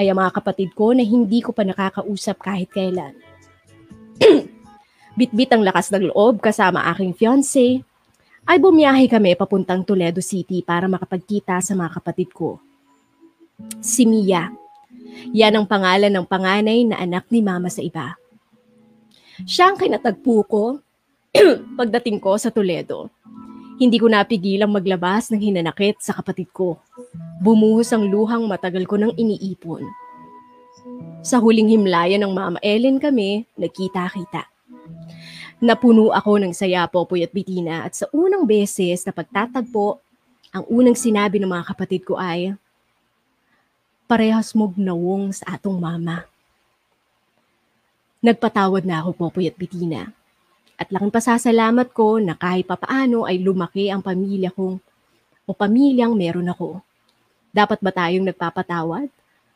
ay 0.00 0.08
ang 0.08 0.16
mga 0.16 0.32
kapatid 0.40 0.72
ko 0.72 0.96
na 0.96 1.04
hindi 1.04 1.44
ko 1.44 1.52
pa 1.52 1.64
nakakausap 1.64 2.40
kahit 2.40 2.72
kailan. 2.72 3.12
Bitbit 5.18 5.52
ang 5.52 5.64
lakas 5.64 5.92
ng 5.92 6.12
loob 6.12 6.40
kasama 6.40 6.84
aking 6.92 7.16
fiancé, 7.16 7.84
ay 8.46 8.62
bumiyahe 8.62 9.10
kami 9.10 9.34
papuntang 9.34 9.82
Toledo 9.82 10.22
City 10.22 10.62
para 10.62 10.86
makapagkita 10.86 11.58
sa 11.58 11.74
mga 11.74 11.98
kapatid 11.98 12.30
ko. 12.30 12.62
Si 13.82 14.06
Mia. 14.06 14.52
Yan 15.34 15.56
ang 15.56 15.66
pangalan 15.66 16.12
ng 16.12 16.26
panganay 16.28 16.86
na 16.86 17.00
anak 17.02 17.26
ni 17.32 17.42
Mama 17.42 17.66
sa 17.72 17.82
iba. 17.82 18.14
Siya 19.44 19.68
ang 19.68 19.76
kinatagpo 19.76 20.36
ko 20.48 20.64
pagdating 21.80 22.16
ko 22.16 22.40
sa 22.40 22.48
Toledo. 22.48 23.12
Hindi 23.76 24.00
ko 24.00 24.08
napigilang 24.08 24.72
maglabas 24.72 25.28
ng 25.28 25.36
hinanakit 25.36 26.00
sa 26.00 26.16
kapatid 26.16 26.48
ko. 26.48 26.80
Bumuhos 27.44 27.92
ang 27.92 28.08
luhang 28.08 28.48
matagal 28.48 28.88
ko 28.88 28.96
nang 28.96 29.12
iniipon. 29.12 29.84
Sa 31.20 31.36
huling 31.36 31.68
himlayan 31.68 32.24
ng 32.24 32.32
Mama 32.32 32.56
Ellen 32.64 32.96
kami, 32.96 33.44
nagkita-kita. 33.60 34.48
Napuno 35.60 36.16
ako 36.16 36.40
ng 36.40 36.52
saya, 36.56 36.88
Popoy 36.88 37.20
at 37.26 37.32
Bitina 37.36 37.84
at 37.84 37.92
sa 37.92 38.08
unang 38.16 38.48
beses 38.48 39.04
na 39.04 39.12
pagtatagpo, 39.12 40.00
ang 40.56 40.64
unang 40.72 40.96
sinabi 40.96 41.36
ng 41.36 41.50
mga 41.50 41.64
kapatid 41.76 42.08
ko 42.08 42.16
ay, 42.16 42.56
Parehas 44.08 44.54
mong 44.54 44.78
nawong 44.78 45.34
sa 45.34 45.58
atong 45.58 45.76
mama. 45.76 46.24
Nagpatawad 48.26 48.82
na 48.82 49.06
ako, 49.06 49.14
Popoy 49.14 49.46
at 49.46 49.54
Bitina. 49.54 50.10
At 50.74 50.90
laking 50.90 51.14
pasasalamat 51.14 51.94
ko 51.94 52.18
na 52.18 52.34
kahit 52.34 52.66
papaano 52.66 53.22
ay 53.22 53.38
lumaki 53.38 53.86
ang 53.86 54.02
pamilya 54.02 54.50
kong 54.50 54.82
o 55.46 55.50
pamilyang 55.54 56.10
meron 56.10 56.50
ako. 56.50 56.82
Dapat 57.54 57.78
ba 57.78 57.94
tayong 57.94 58.26
nagpapatawad? 58.26 59.06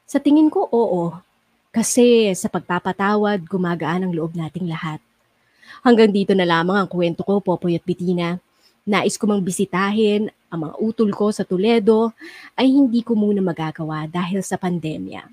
Sa 0.07 0.23
tingin 0.23 0.47
ko, 0.47 0.71
oo. 0.71 1.19
Kasi 1.75 2.31
sa 2.39 2.47
pagpapatawad, 2.47 3.43
gumagaan 3.43 4.07
ang 4.07 4.15
loob 4.15 4.39
nating 4.39 4.71
lahat. 4.71 5.03
Hanggang 5.83 6.15
dito 6.15 6.31
na 6.39 6.47
lamang 6.47 6.79
ang 6.79 6.87
kwento 6.87 7.27
ko, 7.27 7.43
Popoy 7.43 7.75
at 7.75 7.83
Bitina. 7.83 8.39
Nais 8.87 9.19
ko 9.19 9.27
mang 9.27 9.43
bisitahin 9.43 10.31
ang 10.47 10.71
mga 10.71 10.75
utol 10.79 11.11
ko 11.11 11.35
sa 11.35 11.43
Toledo 11.43 12.15
ay 12.55 12.71
hindi 12.71 13.03
ko 13.03 13.19
muna 13.19 13.43
magagawa 13.43 14.07
dahil 14.07 14.47
sa 14.47 14.55
pandemya. 14.55 15.27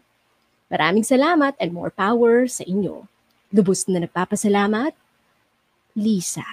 Maraming 0.74 1.06
salamat 1.06 1.54
and 1.62 1.70
more 1.70 1.94
power 1.94 2.50
sa 2.50 2.66
inyo. 2.66 3.06
Lubos 3.48 3.88
na 3.88 4.04
nagpapasalamat, 4.04 4.92
Lisa. 5.96 6.46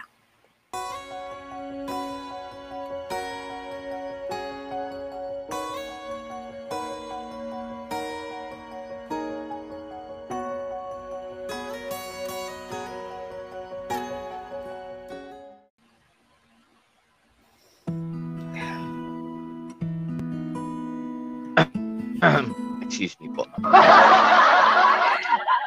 Excuse 22.85 23.17
me 23.21 23.29
po. 23.35 23.44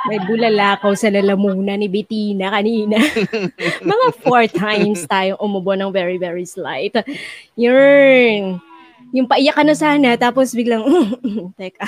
May 0.07 0.19
bulalakaw 0.23 0.95
sa 0.95 1.11
lalamunan 1.11 1.79
ni 1.79 1.91
Bettina 1.91 2.51
kanina. 2.51 2.97
Mga 3.91 4.07
four 4.23 4.47
times 4.47 5.03
tayong 5.05 5.39
umubo 5.39 5.75
ng 5.75 5.91
very, 5.91 6.15
very 6.15 6.47
slight. 6.47 6.95
Yun. 7.59 8.63
Yung 9.15 9.27
paiyak 9.27 9.55
ka 9.55 9.63
na 9.63 9.75
sana, 9.75 10.19
tapos 10.19 10.51
biglang, 10.51 10.83
teka. 11.59 11.87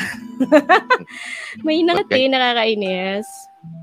May 1.65 1.83
ngati, 1.83 2.31
nakakainis. 2.31 3.27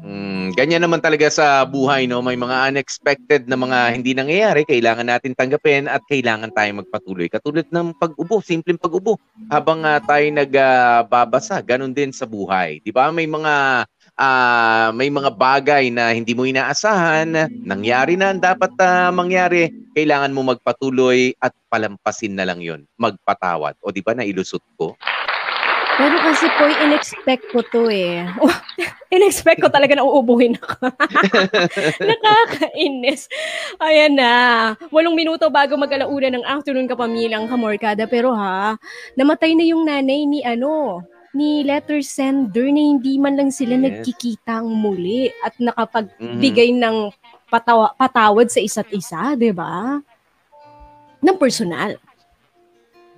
Mm, 0.00 0.56
ganyan 0.56 0.80
naman 0.80 1.04
talaga 1.04 1.28
sa 1.28 1.68
buhay, 1.68 2.08
no? 2.08 2.24
May 2.24 2.38
mga 2.38 2.72
unexpected 2.72 3.44
na 3.44 3.60
mga 3.60 3.78
hindi 3.92 4.16
nangyayari, 4.16 4.64
kailangan 4.64 5.04
natin 5.04 5.36
tanggapin 5.36 5.84
at 5.84 6.00
kailangan 6.08 6.48
tayong 6.54 6.80
magpatuloy. 6.80 7.28
Katulad 7.28 7.68
ng 7.68 7.92
pag-ubo, 8.00 8.40
simpleng 8.40 8.80
pag-ubo. 8.80 9.20
Habang 9.52 9.84
uh, 9.84 10.00
tayo 10.00 10.24
nagbabasa, 10.32 11.60
uh, 11.60 11.66
ganun 11.66 11.92
din 11.92 12.14
sa 12.14 12.24
buhay. 12.24 12.80
'Di 12.80 12.94
ba? 12.94 13.12
May 13.12 13.28
mga 13.28 13.84
uh, 14.16 14.88
may 14.96 15.12
mga 15.12 15.30
bagay 15.36 15.92
na 15.92 16.12
hindi 16.12 16.32
mo 16.32 16.48
inaasahan, 16.48 17.48
nangyari 17.62 18.16
na 18.16 18.34
dapat 18.36 18.72
uh, 18.80 19.12
mangyari, 19.12 19.70
kailangan 19.92 20.32
mo 20.32 20.52
magpatuloy 20.52 21.32
at 21.40 21.52
palampasin 21.68 22.36
na 22.36 22.44
lang 22.48 22.60
yon 22.60 22.84
magpatawad. 22.96 23.76
O 23.84 23.92
di 23.92 24.00
ba 24.00 24.16
nailusot 24.16 24.64
ko? 24.76 24.96
Pero 25.96 26.20
kasi 26.20 26.44
po, 26.60 26.68
in-expect 26.68 27.44
ko 27.56 27.64
to 27.72 27.88
eh. 27.88 28.20
in-expect 29.16 29.64
ko 29.64 29.72
talaga 29.72 29.96
na 29.96 30.04
uubuhin 30.04 30.52
ako. 30.60 30.92
Nakakainis. 32.12 33.32
Ayan 33.80 34.20
na. 34.20 34.32
Walong 34.92 35.16
minuto 35.16 35.48
bago 35.48 35.72
mag-alauna 35.80 36.28
ng 36.36 36.44
afternoon 36.44 36.84
kapamilang 36.84 37.48
kamorkada. 37.48 38.04
Pero 38.04 38.36
ha, 38.36 38.76
namatay 39.16 39.56
na 39.56 39.64
yung 39.64 39.88
nanay 39.88 40.28
ni 40.28 40.44
ano, 40.44 41.00
ni 41.36 41.60
letter 41.60 42.00
sender 42.00 42.72
na 42.72 42.80
hindi 42.80 43.20
man 43.20 43.36
lang 43.36 43.52
sila 43.52 43.76
yes. 43.76 43.84
nagkikitang 43.84 44.64
muli 44.64 45.28
at 45.44 45.52
nakapagbigay 45.60 46.72
mm-hmm. 46.72 46.82
ng 46.82 46.96
patawa, 47.52 47.92
patawad 47.92 48.48
sa 48.48 48.64
isa't 48.64 48.88
isa, 48.90 49.36
'di 49.36 49.52
ba? 49.52 50.00
Ng 51.20 51.36
personal. 51.36 52.00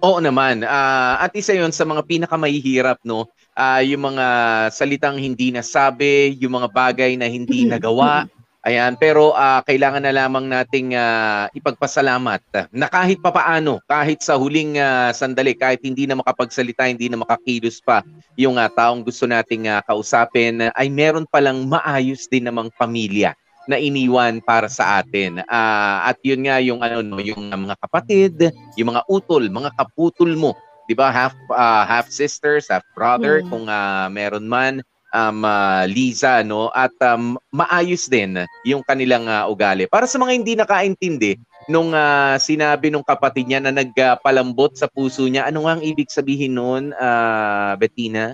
Oo 0.02 0.18
naman. 0.18 0.66
Uh, 0.66 1.14
at 1.22 1.30
isa 1.38 1.54
'yon 1.54 1.70
sa 1.70 1.86
mga 1.86 2.02
pinakamahihirap 2.02 2.98
no, 3.06 3.30
uh, 3.54 3.80
yung 3.82 4.14
mga 4.14 4.26
salitang 4.74 5.18
hindi 5.18 5.54
nasabi, 5.54 6.34
yung 6.42 6.58
mga 6.58 6.68
bagay 6.74 7.14
na 7.14 7.30
hindi 7.30 7.62
mm-hmm. 7.62 7.72
nagawa. 7.78 8.26
Ayan, 8.66 8.98
pero 8.98 9.38
uh, 9.38 9.62
kailangan 9.62 10.02
na 10.02 10.10
lamang 10.10 10.50
nating 10.50 10.98
uh, 10.98 11.46
ipagpasalamat 11.54 12.42
na 12.74 12.90
kahit 12.90 13.22
papaano, 13.22 13.78
kahit 13.86 14.18
sa 14.18 14.34
huling 14.34 14.74
uh, 14.82 15.14
sandali, 15.14 15.54
kahit 15.54 15.78
hindi 15.86 16.10
na 16.10 16.18
makapagsalita, 16.18 16.90
hindi 16.90 17.06
na 17.06 17.22
makakilos 17.22 17.78
pa 17.78 18.02
yung 18.34 18.58
uh, 18.58 18.66
taong 18.66 19.06
gusto 19.06 19.30
nating 19.30 19.70
uh, 19.70 19.78
kausapin, 19.86 20.74
ay 20.74 20.90
meron 20.90 21.22
palang 21.30 21.70
maayos 21.70 22.26
din 22.26 22.50
namang 22.50 22.66
pamilya 22.74 23.38
na 23.70 23.78
iniwan 23.78 24.42
para 24.42 24.66
sa 24.66 24.98
atin. 24.98 25.38
Uh, 25.46 25.98
at 26.10 26.18
yun 26.26 26.42
nga 26.50 26.58
yung 26.58 26.82
ano 26.82 26.98
no, 26.98 27.22
yung 27.22 27.54
uh, 27.54 27.60
mga 27.62 27.76
kapatid, 27.78 28.34
yung 28.74 28.90
mga 28.90 29.06
utol, 29.06 29.46
mga 29.46 29.70
kaputol 29.78 30.34
mo, 30.34 30.58
'di 30.90 30.98
ba? 30.98 31.14
Half 31.14 31.36
uh, 31.52 31.84
half 31.86 32.10
sisters, 32.10 32.72
half 32.72 32.82
brother 32.96 33.44
mm. 33.44 33.52
kung 33.52 33.70
uh, 33.70 34.10
meron 34.10 34.50
man 34.50 34.82
um, 35.12 35.44
uh, 35.44 35.84
Liza 35.88 36.44
no 36.44 36.68
at 36.72 36.94
um, 37.04 37.36
maayos 37.52 38.08
din 38.08 38.44
yung 38.64 38.84
kanilang 38.84 39.28
uh, 39.28 39.48
ugali. 39.48 39.88
Para 39.88 40.04
sa 40.08 40.20
mga 40.20 40.32
hindi 40.34 40.52
nakaintindi 40.56 41.40
nung 41.68 41.92
uh, 41.92 42.36
sinabi 42.40 42.88
nung 42.88 43.04
kapatid 43.04 43.44
niya 43.44 43.60
na 43.60 43.72
nagpalambot 43.72 44.74
sa 44.74 44.88
puso 44.88 45.28
niya, 45.28 45.48
ano 45.48 45.68
nga 45.68 45.76
ang 45.76 45.82
ibig 45.84 46.08
sabihin 46.08 46.56
noon, 46.56 46.96
uh, 46.96 47.76
Bettina? 47.76 48.32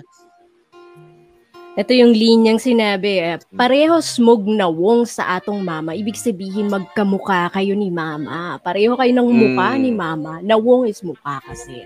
Ito 1.75 1.91
yung 1.91 2.15
linyang 2.15 2.55
sinabi, 2.55 3.19
eh, 3.19 3.35
pareho 3.51 3.99
smog 3.99 4.47
na 4.47 4.71
wong 4.71 5.03
sa 5.03 5.35
atong 5.35 5.59
mama. 5.59 5.91
Ibig 5.91 6.15
sabihin 6.15 6.71
magkamuka 6.71 7.51
kayo 7.51 7.75
ni 7.75 7.91
mama. 7.91 8.55
Pareho 8.63 8.95
kayo 8.95 9.11
ng 9.11 9.27
muka 9.27 9.75
mm. 9.75 9.79
ni 9.83 9.91
mama. 9.91 10.39
Na 10.39 10.55
wong 10.55 10.87
is 10.87 11.03
muka 11.03 11.43
kasi. 11.43 11.83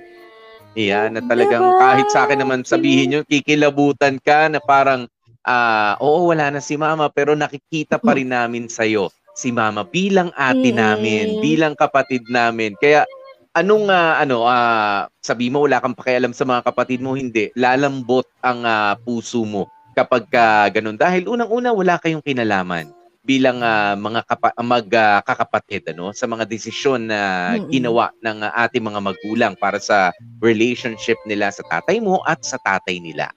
Iyan, 0.77 1.17
na 1.17 1.21
talagang 1.25 1.65
diba? 1.65 1.79
kahit 1.81 2.07
sa 2.13 2.29
akin 2.29 2.39
naman 2.45 2.61
sabihin 2.61 3.07
nyo, 3.09 3.19
kikilabutan 3.25 4.21
ka 4.21 4.49
na 4.53 4.61
parang, 4.61 5.09
uh, 5.45 5.93
oo, 5.97 6.29
wala 6.29 6.53
na 6.53 6.61
si 6.61 6.77
mama, 6.77 7.09
pero 7.09 7.33
nakikita 7.33 7.97
pa 7.97 8.13
rin 8.13 8.29
namin 8.29 8.69
sa'yo 8.69 9.09
si 9.39 9.55
mama 9.55 9.87
bilang 9.87 10.35
ate 10.35 10.75
namin, 10.75 11.39
bilang 11.39 11.71
kapatid 11.79 12.27
namin. 12.27 12.75
Kaya 12.75 13.07
anong 13.55 13.87
uh, 13.87 14.19
ano 14.19 14.43
uh, 14.43 15.07
sabi 15.23 15.47
mo 15.47 15.63
wala 15.63 15.79
kang 15.79 15.95
pakialam 15.95 16.35
sa 16.35 16.43
mga 16.43 16.67
kapatid 16.67 16.99
mo 16.99 17.15
hindi. 17.15 17.47
Lalambot 17.55 18.27
ang 18.43 18.67
uh, 18.67 18.99
puso 18.99 19.47
mo 19.47 19.71
kapag 19.95 20.27
uh, 20.35 20.67
ganun. 20.67 20.99
Dahil 20.99 21.31
unang-una 21.31 21.71
wala 21.71 21.95
kayong 21.95 22.23
kinalaman 22.23 22.98
bilang 23.29 23.61
uh, 23.61 23.93
mga 23.93 24.25
kapa- 24.25 24.57
magkakapatid 24.57 25.85
uh, 25.85 25.89
ano 25.93 26.05
sa 26.17 26.25
mga 26.25 26.49
desisyon 26.49 27.13
na 27.13 27.53
mm-hmm. 27.53 27.69
ginawa 27.69 28.09
ng 28.25 28.41
uh, 28.41 28.53
ating 28.65 28.81
mga 28.81 28.99
magulang 29.05 29.53
para 29.53 29.77
sa 29.77 30.09
relationship 30.41 31.21
nila 31.29 31.53
sa 31.53 31.61
tatay 31.69 32.01
mo 32.01 32.25
at 32.25 32.41
sa 32.41 32.57
tatay 32.57 32.97
nila 32.97 33.29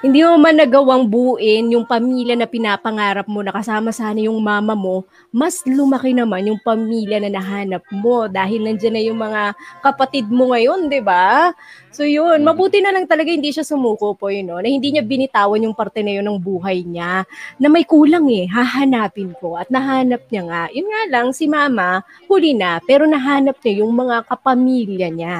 hindi 0.00 0.24
mo 0.24 0.40
man 0.40 0.56
nagawang 0.56 1.12
buuin 1.12 1.76
yung 1.76 1.84
pamilya 1.84 2.32
na 2.32 2.48
pinapangarap 2.48 3.28
mo 3.28 3.44
na 3.44 3.52
kasama 3.52 3.92
sana 3.92 4.16
yung 4.16 4.40
mama 4.40 4.72
mo, 4.72 5.04
mas 5.28 5.60
lumaki 5.68 6.16
naman 6.16 6.48
yung 6.48 6.56
pamilya 6.64 7.20
na 7.20 7.28
nahanap 7.28 7.84
mo 7.92 8.24
dahil 8.24 8.64
nandiyan 8.64 8.94
na 8.96 9.02
yung 9.04 9.20
mga 9.20 9.52
kapatid 9.84 10.24
mo 10.32 10.56
ngayon, 10.56 10.88
di 10.88 11.04
ba? 11.04 11.52
So 11.92 12.08
yun, 12.08 12.40
mm. 12.40 12.48
mabuti 12.48 12.80
na 12.80 12.96
lang 12.96 13.04
talaga 13.04 13.28
hindi 13.28 13.52
siya 13.52 13.60
sumuko 13.60 14.16
po 14.16 14.32
yun, 14.32 14.48
no? 14.48 14.56
na 14.56 14.72
hindi 14.72 14.88
niya 14.88 15.04
binitawan 15.04 15.68
yung 15.68 15.76
parte 15.76 16.00
na 16.00 16.16
yun 16.16 16.24
ng 16.32 16.40
buhay 16.40 16.80
niya, 16.80 17.28
na 17.60 17.68
may 17.68 17.84
kulang 17.84 18.24
eh, 18.32 18.48
hahanapin 18.48 19.36
ko. 19.36 19.60
At 19.60 19.68
nahanap 19.68 20.24
niya 20.32 20.42
nga, 20.48 20.62
yun 20.72 20.88
nga 20.88 21.02
lang, 21.12 21.36
si 21.36 21.44
mama, 21.44 22.00
huli 22.24 22.56
na, 22.56 22.80
pero 22.88 23.04
nahanap 23.04 23.60
niya 23.60 23.84
yung 23.84 23.92
mga 23.92 24.24
kapamilya 24.32 25.08
niya. 25.12 25.36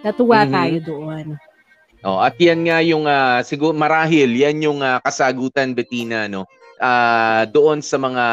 Natuwa 0.00 0.48
mm-hmm. 0.48 0.54
tayo 0.56 0.76
doon. 0.80 1.51
Oh, 2.02 2.18
at 2.18 2.34
yan 2.42 2.66
nga 2.66 2.82
yung 2.82 3.06
uh, 3.06 3.46
siguro 3.46 3.70
marahil 3.70 4.34
yan 4.34 4.58
yung 4.58 4.82
uh, 4.82 4.98
kasagutan 5.06 5.70
Bettina 5.70 6.26
no. 6.26 6.42
Uh, 6.82 7.46
doon 7.54 7.78
sa 7.78 7.94
mga 7.94 8.24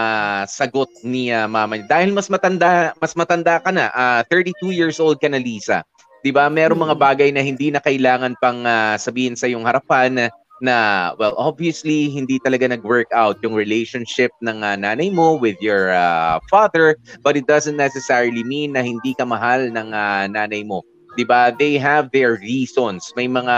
sagot 0.50 0.90
ni 1.06 1.30
uh, 1.30 1.46
mama 1.46 1.78
Dahil 1.86 2.10
mas 2.10 2.34
matanda 2.34 2.98
mas 2.98 3.14
matanda 3.14 3.62
ka 3.62 3.70
na, 3.70 3.94
uh, 3.94 4.26
32 4.26 4.74
years 4.74 4.98
old 4.98 5.22
ka 5.22 5.30
na 5.30 5.38
Lisa. 5.38 5.86
'Di 6.26 6.34
ba? 6.34 6.50
Merong 6.50 6.82
mga 6.82 6.98
mm. 6.98 7.04
bagay 7.06 7.30
na 7.30 7.46
hindi 7.46 7.70
na 7.70 7.78
kailangan 7.78 8.34
pang 8.42 8.66
uh, 8.66 8.98
sabihin 8.98 9.38
sa 9.38 9.46
iyong 9.46 9.70
harapan 9.70 10.34
na 10.60 10.76
well 11.22 11.38
obviously 11.40 12.12
hindi 12.12 12.36
talaga 12.44 12.68
nag-work 12.68 13.08
out 13.16 13.40
yung 13.46 13.56
relationship 13.56 14.34
ng 14.44 14.60
uh, 14.60 14.76
nanay 14.76 15.08
mo 15.08 15.40
with 15.40 15.56
your 15.64 15.96
uh, 15.96 16.36
father 16.52 17.00
but 17.24 17.40
it 17.40 17.48
doesn't 17.48 17.80
necessarily 17.80 18.44
mean 18.44 18.76
na 18.76 18.84
hindi 18.84 19.16
ka 19.16 19.24
mahal 19.24 19.72
ng 19.72 19.90
uh, 19.96 20.28
nanay 20.28 20.68
mo 20.68 20.84
'di 21.20 21.28
ba? 21.28 21.52
They 21.52 21.76
have 21.76 22.16
their 22.16 22.40
reasons. 22.40 23.12
May 23.20 23.28
mga 23.28 23.56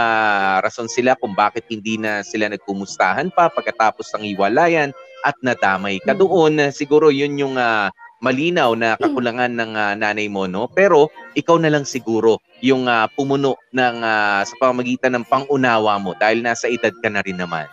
rason 0.66 0.90
sila 0.90 1.14
kung 1.22 1.38
bakit 1.38 1.62
hindi 1.70 1.94
na 1.94 2.26
sila 2.26 2.50
nagkumustahan 2.50 3.30
pa 3.30 3.46
pagkatapos 3.54 4.10
ng 4.18 4.34
iwalayan 4.34 4.90
at 5.22 5.38
nadamay 5.46 6.02
ka 6.02 6.10
mm. 6.10 6.18
doon. 6.18 6.58
Siguro 6.74 7.14
'yun 7.14 7.38
yung 7.38 7.54
uh, 7.54 7.94
malinaw 8.18 8.74
na 8.74 8.98
kakulangan 8.98 9.54
ng 9.54 9.72
uh, 9.78 9.94
nanay 9.98 10.30
mo 10.30 10.46
no 10.46 10.70
pero 10.70 11.10
ikaw 11.34 11.58
na 11.58 11.74
lang 11.74 11.82
siguro 11.82 12.38
yung 12.62 12.86
uh, 12.86 13.10
pumuno 13.18 13.58
ng 13.74 13.96
uh, 13.98 14.46
sa 14.46 14.54
pamamagitan 14.62 15.18
ng 15.18 15.26
pangunawa 15.26 15.98
mo 15.98 16.14
dahil 16.14 16.38
nasa 16.38 16.70
edad 16.70 16.94
ka 17.02 17.10
na 17.10 17.18
rin 17.26 17.34
naman 17.34 17.66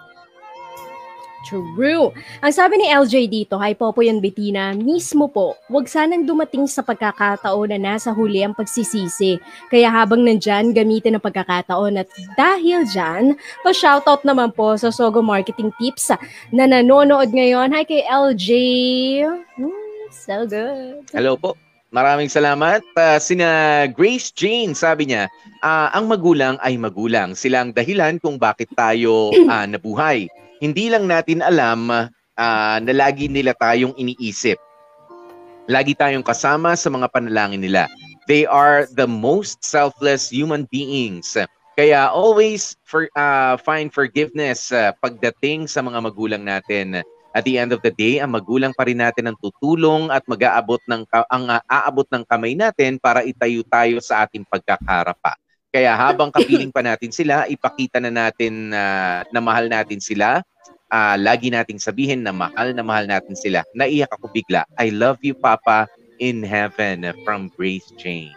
True. 1.48 2.12
Ang 2.44 2.52
sabi 2.52 2.84
ni 2.84 2.92
LJ 2.92 3.32
dito, 3.32 3.56
hi 3.56 3.72
Popo 3.72 4.04
yan 4.04 4.20
Bettina, 4.20 4.76
mismo 4.76 5.32
po, 5.32 5.56
wag 5.72 5.88
sanang 5.88 6.28
dumating 6.28 6.68
sa 6.68 6.84
pagkakataon 6.84 7.72
na 7.72 7.80
nasa 7.80 8.12
huli 8.12 8.44
ang 8.44 8.52
pagsisisi. 8.52 9.40
Kaya 9.72 9.88
habang 9.88 10.28
nandyan, 10.28 10.76
gamitin 10.76 11.16
ang 11.16 11.24
pagkakataon 11.24 12.04
at 12.04 12.12
dahil 12.36 12.84
dyan, 12.92 13.40
pa-shoutout 13.64 14.28
naman 14.28 14.52
po 14.52 14.76
sa 14.76 14.92
Sogo 14.92 15.24
Marketing 15.24 15.72
Tips 15.80 16.12
na 16.52 16.68
nanonood 16.68 17.32
ngayon. 17.32 17.72
Hi 17.72 17.88
kay 17.88 18.04
LJ. 18.04 18.50
Mm, 19.56 20.12
so 20.12 20.44
good. 20.44 21.08
Hello 21.16 21.40
po. 21.40 21.56
Maraming 21.90 22.30
salamat. 22.30 22.86
Uh, 22.94 23.18
sina 23.18 23.50
Grace 23.90 24.30
Jane, 24.30 24.78
sabi 24.78 25.10
niya, 25.10 25.26
uh, 25.66 25.90
ang 25.90 26.06
magulang 26.06 26.60
ay 26.62 26.78
magulang. 26.78 27.34
Sila 27.34 27.66
ang 27.66 27.74
dahilan 27.74 28.22
kung 28.22 28.38
bakit 28.38 28.70
tayo 28.78 29.34
uh, 29.34 29.66
nabuhay 29.74 30.30
hindi 30.60 30.92
lang 30.92 31.08
natin 31.08 31.40
alam 31.40 31.88
uh, 32.40 32.78
na 32.84 32.94
lagi 32.94 33.32
nila 33.32 33.56
tayong 33.56 33.96
iniisip. 33.96 34.60
Lagi 35.72 35.96
tayong 35.96 36.26
kasama 36.26 36.76
sa 36.76 36.92
mga 36.92 37.08
panalangin 37.12 37.64
nila. 37.64 37.88
They 38.28 38.46
are 38.46 38.86
the 38.94 39.10
most 39.10 39.66
selfless 39.66 40.30
human 40.30 40.70
beings. 40.70 41.34
Kaya 41.80 42.12
always 42.12 42.76
for, 42.84 43.08
uh, 43.16 43.56
find 43.64 43.88
forgiveness 43.90 44.70
uh, 44.76 44.92
pagdating 45.00 45.72
sa 45.72 45.80
mga 45.80 46.04
magulang 46.04 46.44
natin. 46.44 47.02
At 47.30 47.46
the 47.46 47.62
end 47.62 47.72
of 47.72 47.86
the 47.86 47.94
day, 47.94 48.18
ang 48.20 48.34
magulang 48.34 48.74
pa 48.74 48.90
rin 48.90 49.00
natin 49.00 49.30
ang 49.30 49.38
tutulong 49.38 50.10
at 50.10 50.26
mag-aabot 50.26 50.82
ng 50.90 51.06
ang 51.30 51.62
aabot 51.70 52.10
ng 52.10 52.26
kamay 52.26 52.58
natin 52.58 52.98
para 52.98 53.22
itayo 53.22 53.62
tayo 53.70 54.02
sa 54.02 54.26
ating 54.26 54.44
pagkakarapa. 54.50 55.38
Kaya 55.70 55.94
habang 55.94 56.34
kapiling 56.34 56.74
pa 56.74 56.82
natin 56.82 57.14
sila, 57.14 57.46
ipakita 57.46 58.02
na 58.02 58.10
natin 58.10 58.74
uh, 58.74 59.22
na 59.30 59.40
mahal 59.42 59.70
natin 59.70 60.02
sila. 60.02 60.42
Uh, 60.90 61.14
lagi 61.22 61.54
nating 61.54 61.78
sabihin 61.78 62.26
na 62.26 62.34
mahal 62.34 62.74
na 62.74 62.82
mahal 62.82 63.06
natin 63.06 63.38
sila. 63.38 63.62
Naiyak 63.78 64.10
ako 64.10 64.34
bigla. 64.34 64.66
I 64.74 64.90
love 64.90 65.22
you, 65.22 65.38
Papa, 65.38 65.86
in 66.18 66.42
heaven 66.42 67.14
from 67.22 67.54
Grace 67.54 67.94
Jane. 67.94 68.34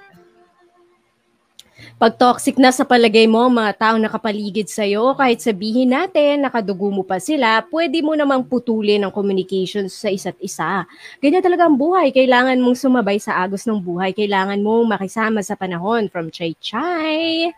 Pag 1.97 2.19
toxic 2.19 2.59
na 2.59 2.75
sa 2.75 2.83
palagay 2.83 3.31
mo, 3.31 3.47
mga 3.47 3.79
taong 3.79 4.03
nakapaligid 4.03 4.67
sa'yo, 4.67 5.15
kahit 5.15 5.39
sabihin 5.39 5.95
natin, 5.95 6.43
nakadugo 6.43 6.91
mo 6.91 7.07
pa 7.07 7.23
sila, 7.23 7.63
pwede 7.71 8.03
mo 8.03 8.19
namang 8.19 8.43
putulin 8.47 9.07
ang 9.07 9.13
communication 9.15 9.87
sa 9.87 10.11
isa't 10.11 10.37
isa. 10.43 10.83
Ganyan 11.23 11.43
talaga 11.43 11.71
ang 11.71 11.79
buhay. 11.79 12.11
Kailangan 12.11 12.59
mong 12.59 12.77
sumabay 12.79 13.23
sa 13.23 13.39
agos 13.39 13.63
ng 13.65 13.79
buhay. 13.79 14.11
Kailangan 14.11 14.59
mong 14.59 14.99
makisama 14.99 15.41
sa 15.47 15.55
panahon 15.55 16.11
from 16.11 16.29
Chay 16.35 16.59
Chay. 16.59 17.55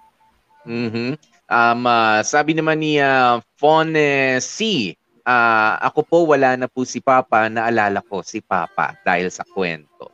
Mm-hmm. 0.68 1.16
Um, 1.48 1.82
uh, 1.84 2.20
sabi 2.24 2.56
naman 2.56 2.80
ni 2.80 3.00
uh, 3.00 3.40
Fon 3.60 3.92
C, 4.40 4.92
uh, 5.24 5.72
ako 5.80 6.00
po 6.04 6.18
wala 6.28 6.56
na 6.56 6.68
po 6.68 6.84
si 6.84 7.00
Papa, 7.00 7.48
naalala 7.48 8.04
ko 8.04 8.20
si 8.20 8.44
Papa 8.44 8.96
dahil 9.04 9.32
sa 9.32 9.44
kwento. 9.44 10.12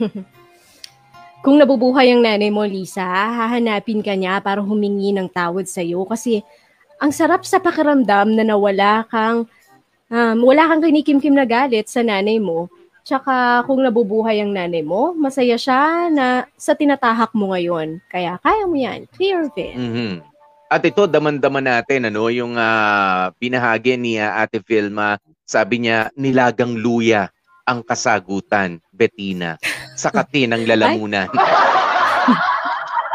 Kung 1.44 1.60
nabubuhay 1.60 2.08
ang 2.08 2.24
nanay 2.24 2.48
mo, 2.48 2.64
Lisa, 2.64 3.04
hahanapin 3.04 4.00
ka 4.00 4.16
niya 4.16 4.40
para 4.40 4.64
humingi 4.64 5.12
ng 5.12 5.28
tawad 5.28 5.68
sa 5.68 5.84
iyo 5.84 6.00
kasi 6.08 6.40
ang 6.96 7.12
sarap 7.12 7.44
sa 7.44 7.60
pakiramdam 7.60 8.32
na 8.32 8.48
nawala 8.48 9.04
kang 9.12 9.44
um, 10.08 10.36
wala 10.40 10.64
kang 10.72 10.80
kinikimkim 10.80 11.36
na 11.36 11.44
galit 11.44 11.84
sa 11.84 12.00
nanay 12.00 12.40
mo. 12.40 12.72
Tsaka 13.04 13.60
kung 13.68 13.84
nabubuhay 13.84 14.40
ang 14.40 14.56
nanay 14.56 14.80
mo, 14.80 15.12
masaya 15.12 15.60
siya 15.60 16.08
na 16.08 16.48
sa 16.56 16.72
tinatahak 16.72 17.36
mo 17.36 17.52
ngayon. 17.52 18.00
Kaya 18.08 18.40
kaya 18.40 18.64
mo 18.64 18.80
yan. 18.80 19.04
Clear 19.12 19.44
it. 19.52 19.76
Mm-hmm. 19.76 20.24
At 20.72 20.80
ito, 20.80 21.04
daman-daman 21.04 21.68
natin, 21.68 22.08
ano, 22.08 22.32
yung 22.32 22.56
uh, 22.56 23.28
binahagi 23.36 24.00
ni 24.00 24.16
uh, 24.16 24.40
Ate 24.40 24.64
Vilma, 24.64 25.20
sabi 25.44 25.84
niya, 25.84 26.08
nilagang 26.16 26.72
luya 26.72 27.28
ang 27.68 27.84
kasagutan, 27.84 28.80
Bettina 28.88 29.60
sa 29.94 30.10
ng 30.14 30.62
lalamunan. 30.66 31.30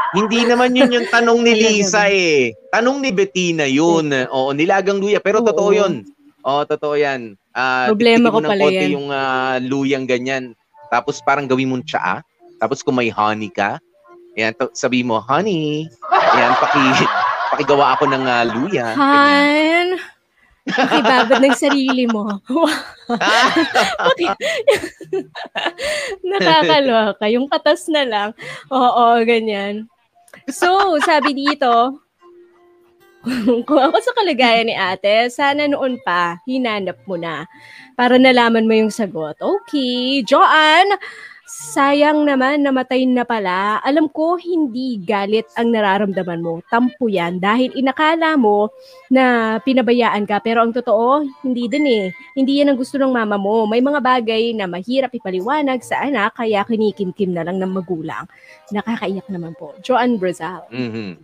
Hindi 0.10 0.42
naman 0.42 0.74
yun 0.74 0.90
yung 0.90 1.08
tanong 1.14 1.40
ni 1.46 1.54
Lisa 1.54 2.10
eh. 2.10 2.58
Tanong 2.74 2.98
ni 2.98 3.14
Bettina 3.14 3.70
yun. 3.70 4.10
Oo, 4.34 4.50
nilagang 4.58 4.98
luya. 4.98 5.22
Pero 5.22 5.46
Oo. 5.46 5.48
totoo 5.54 5.70
yun. 5.70 6.02
Oo, 6.42 6.66
totoo 6.66 6.98
yan. 6.98 7.38
Uh, 7.54 7.94
Problema 7.94 8.34
ko 8.34 8.42
pala 8.42 8.66
yan. 8.74 8.90
yung 8.98 9.08
uh, 9.14 9.62
luyang 9.62 10.10
ganyan. 10.10 10.58
Tapos 10.90 11.22
parang 11.22 11.46
gawin 11.46 11.70
mong 11.70 11.86
tsaa. 11.86 12.26
Tapos 12.58 12.82
kung 12.82 12.98
may 12.98 13.14
honey 13.14 13.54
ka, 13.54 13.78
yan, 14.34 14.58
to, 14.58 14.74
sabi 14.74 15.06
mo, 15.06 15.22
honey, 15.22 15.86
yan, 16.12 16.52
paki, 16.58 16.84
pakigawa 17.54 17.94
ako 17.94 18.10
ng 18.10 18.24
uh, 18.26 18.44
luya. 18.50 18.88
Han, 18.98 19.69
Nakibabad 20.70 21.40
ng 21.42 21.58
sarili 21.58 22.06
mo. 22.06 22.30
Nakakaloka. 26.30 27.26
Yung 27.30 27.50
katas 27.50 27.90
na 27.90 28.04
lang. 28.06 28.30
Oo, 28.70 29.18
ganyan. 29.26 29.90
So, 30.50 30.98
sabi 31.02 31.34
dito, 31.34 32.00
kung 33.68 33.82
ako 33.82 33.98
sa 34.00 34.16
kalagayan 34.16 34.72
ni 34.72 34.76
ate, 34.78 35.28
sana 35.28 35.68
noon 35.68 36.00
pa, 36.08 36.40
hinanap 36.48 37.04
mo 37.04 37.20
na 37.20 37.44
para 38.00 38.16
nalaman 38.16 38.64
mo 38.64 38.74
yung 38.78 38.94
sagot. 38.94 39.36
Okay, 39.36 40.24
Joanne, 40.24 40.96
Sayang 41.50 42.30
naman, 42.30 42.62
namatay 42.62 43.10
na 43.10 43.26
pala. 43.26 43.82
Alam 43.82 44.06
ko, 44.06 44.38
hindi 44.38 45.02
galit 45.02 45.50
ang 45.58 45.74
nararamdaman 45.74 46.46
mo. 46.46 46.62
Tampo 46.70 47.10
yan. 47.10 47.42
Dahil 47.42 47.74
inakala 47.74 48.38
mo 48.38 48.70
na 49.10 49.58
pinabayaan 49.58 50.30
ka. 50.30 50.46
Pero 50.46 50.62
ang 50.62 50.70
totoo, 50.70 51.26
hindi 51.42 51.66
din 51.66 51.90
eh. 51.90 52.06
Hindi 52.38 52.62
yan 52.62 52.70
ang 52.70 52.78
gusto 52.78 53.02
ng 53.02 53.10
mama 53.10 53.42
mo. 53.42 53.66
May 53.66 53.82
mga 53.82 53.98
bagay 53.98 54.54
na 54.54 54.70
mahirap 54.70 55.10
ipaliwanag 55.10 55.82
sa 55.82 56.06
anak, 56.06 56.38
kaya 56.38 56.62
kinikimkim 56.70 57.34
na 57.34 57.42
lang 57.42 57.58
ng 57.58 57.74
magulang. 57.82 58.30
Nakakaiyak 58.70 59.26
naman 59.34 59.58
po. 59.58 59.74
Joan 59.82 60.22
Brazal. 60.22 60.70
Mm-hmm. 60.70 61.18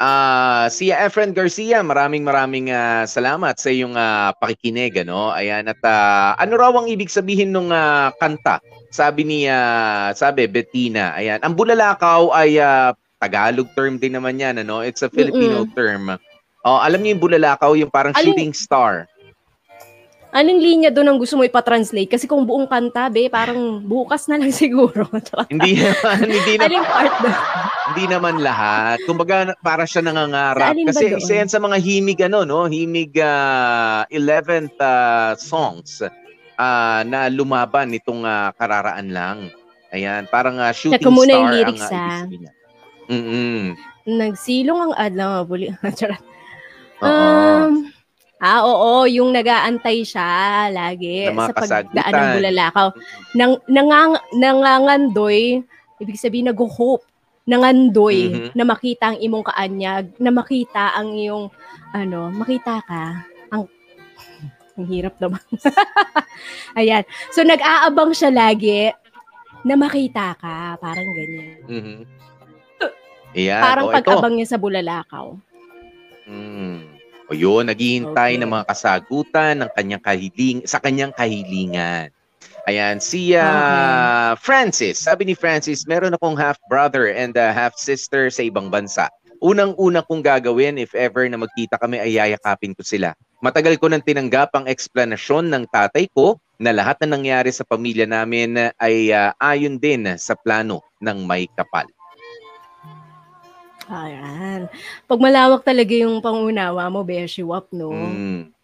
Uh, 0.00 0.72
si 0.72 0.88
Efren 0.88 1.36
Garcia, 1.36 1.84
maraming 1.84 2.24
maraming 2.24 2.72
uh, 2.72 3.04
salamat 3.04 3.60
sa 3.60 3.68
iyong 3.68 3.92
uh, 3.92 4.32
pakikinig. 4.40 5.04
Ano? 5.04 5.28
Ayan, 5.36 5.68
at 5.68 5.84
uh, 5.84 6.32
ano 6.40 6.56
raw 6.56 6.72
ang 6.72 6.88
ibig 6.88 7.12
sabihin 7.12 7.52
ng 7.52 7.68
uh, 7.68 8.08
kanta? 8.16 8.64
Sabi 8.90 9.22
ni 9.22 9.46
uh, 9.46 10.10
sabi 10.18 10.50
Bettina, 10.50 11.14
ayan, 11.14 11.38
ang 11.46 11.54
bulalakaw 11.54 12.34
ay 12.34 12.58
uh, 12.58 12.90
Tagalog 13.22 13.70
term 13.78 14.02
din 14.02 14.18
naman 14.18 14.42
'yan, 14.42 14.58
ano? 14.66 14.82
It's 14.82 15.06
a 15.06 15.10
Filipino 15.10 15.62
Mm-mm. 15.62 15.74
term. 15.78 16.18
Oh, 16.66 16.78
alam 16.82 17.00
niyo 17.00 17.16
yung 17.16 17.22
bulalakaw, 17.22 17.72
yung 17.78 17.88
parang 17.88 18.12
Alin, 18.18 18.34
shooting 18.34 18.52
star. 18.52 19.06
Anong 20.30 20.62
linya 20.62 20.90
doon 20.94 21.10
ang 21.10 21.18
gusto 21.18 21.34
mo 21.34 21.42
ipa-translate? 21.42 22.06
Kasi 22.06 22.30
kung 22.30 22.46
buong 22.46 22.70
kanta, 22.70 23.10
be, 23.10 23.26
parang 23.26 23.82
bukas 23.82 24.30
na 24.30 24.38
lang 24.38 24.54
siguro. 24.62 25.08
hindi 25.50 25.74
naman, 25.82 26.18
hindi 26.22 26.54
naman. 26.54 26.66
Aling 26.70 26.86
part 26.86 27.14
doon? 27.18 27.38
hindi 27.90 28.04
naman 28.06 28.34
lahat. 28.38 29.02
Kumbaga, 29.10 29.50
para 29.58 29.82
siya 29.82 30.06
nangangarap. 30.06 30.78
Kasi 30.86 31.18
isa 31.18 31.42
yan 31.42 31.50
sa 31.50 31.58
mga 31.58 31.82
himig, 31.82 32.22
ano, 32.22 32.46
no? 32.46 32.70
Himig 32.70 33.18
uh, 33.18 34.06
11th 34.14 34.78
uh, 34.78 35.34
songs 35.34 35.98
uh, 36.60 37.00
na 37.08 37.32
lumaban 37.32 37.88
nitong 37.88 38.28
uh, 38.28 38.52
kararaan 38.60 39.08
lang. 39.08 39.38
Ayan, 39.90 40.28
parang 40.28 40.60
uh, 40.60 40.70
shooting 40.70 41.00
Saka 41.00 41.08
muna 41.08 41.32
star 41.32 41.40
yung 41.40 41.52
lyrics, 41.56 41.88
ang 41.88 41.96
uh, 41.96 42.20
ibig 42.28 42.40
niya. 42.44 42.52
Mm-mm. 43.10 43.60
Nagsilong 44.06 44.80
ang 44.80 44.94
adlaw. 44.94 45.42
Buli. 45.48 45.72
um, 47.02 47.90
Ah, 48.40 48.64
oo, 48.64 49.04
yung 49.04 49.36
nagaantay 49.36 50.00
siya 50.00 50.72
lagi 50.72 51.28
sa 51.28 51.52
pagdaan 51.52 52.08
ng 52.16 52.30
bulalakaw. 52.40 52.88
Nang, 53.36 53.60
nangang, 53.68 54.16
nangangandoy, 54.32 55.60
ibig 56.00 56.16
sabihin 56.16 56.48
nag-hope, 56.48 57.04
nangandoy 57.44 58.32
mm-hmm. 58.32 58.56
na 58.56 58.64
makita 58.64 59.12
ang 59.12 59.20
imong 59.20 59.44
kaanyag, 59.44 60.16
na 60.16 60.32
makita 60.32 60.96
ang 60.96 61.12
iyong, 61.20 61.52
ano, 61.92 62.32
makita 62.32 62.80
ka, 62.88 63.28
ang 64.80 64.88
hirap 64.88 65.14
naman. 65.20 65.44
Ayan. 66.80 67.04
So, 67.30 67.44
nag-aabang 67.44 68.16
siya 68.16 68.32
lagi 68.32 68.88
na 69.62 69.76
makita 69.76 70.34
ka. 70.40 70.80
Parang 70.80 71.08
ganyan. 71.12 71.60
Mm-hmm. 71.68 72.00
Ayan. 73.36 73.62
Parang 73.62 73.86
o, 73.86 73.94
pag-abang 73.94 74.34
niya 74.34 74.56
sa 74.56 74.58
bulalakaw. 74.58 75.36
Mm. 76.26 77.00
O 77.30 77.36
yun, 77.36 77.70
naghihintay 77.70 78.34
okay. 78.34 78.40
ng 78.42 78.50
mga 78.50 78.64
kasagutan 78.66 79.54
ng 79.62 79.70
kanyang 79.78 80.02
kahiling, 80.02 80.58
sa 80.66 80.82
kanyang 80.82 81.14
kahilingan. 81.14 82.10
Ayan, 82.66 82.98
si 82.98 83.38
uh, 83.38 83.40
okay. 83.40 84.42
Francis. 84.42 84.98
Sabi 84.98 85.30
ni 85.30 85.34
Francis, 85.38 85.86
meron 85.86 86.14
akong 86.18 86.34
half-brother 86.34 87.08
and 87.08 87.38
uh, 87.38 87.54
half-sister 87.54 88.28
sa 88.28 88.42
ibang 88.42 88.68
bansa. 88.68 89.06
Unang-una 89.40 90.04
kong 90.04 90.20
gagawin 90.20 90.76
if 90.76 90.92
ever 90.92 91.24
na 91.24 91.40
magkita 91.40 91.80
kami 91.80 91.96
ay 91.96 92.20
yayakapin 92.20 92.76
ko 92.76 92.84
sila. 92.84 93.16
Matagal 93.40 93.80
ko 93.80 93.88
nang 93.88 94.04
tinanggap 94.04 94.52
ang 94.52 94.68
eksplanasyon 94.68 95.48
ng 95.48 95.64
tatay 95.72 96.12
ko 96.12 96.36
na 96.60 96.76
lahat 96.76 97.00
na 97.00 97.16
nangyari 97.16 97.48
sa 97.48 97.64
pamilya 97.64 98.04
namin 98.04 98.68
ay 98.76 99.08
uh, 99.16 99.32
ayon 99.40 99.80
din 99.80 100.04
sa 100.20 100.36
plano 100.36 100.84
ng 101.00 101.24
may 101.24 101.48
kapal. 101.56 101.88
Ayan. 103.90 104.70
Pag 105.08 105.18
malawak 105.18 105.66
talaga 105.66 105.90
yung 105.96 106.22
pangunawa 106.22 106.86
mo, 106.92 107.02
Beshi 107.02 107.42
Wap, 107.42 107.72
no? 107.74 107.90
Mm. 107.90 108.54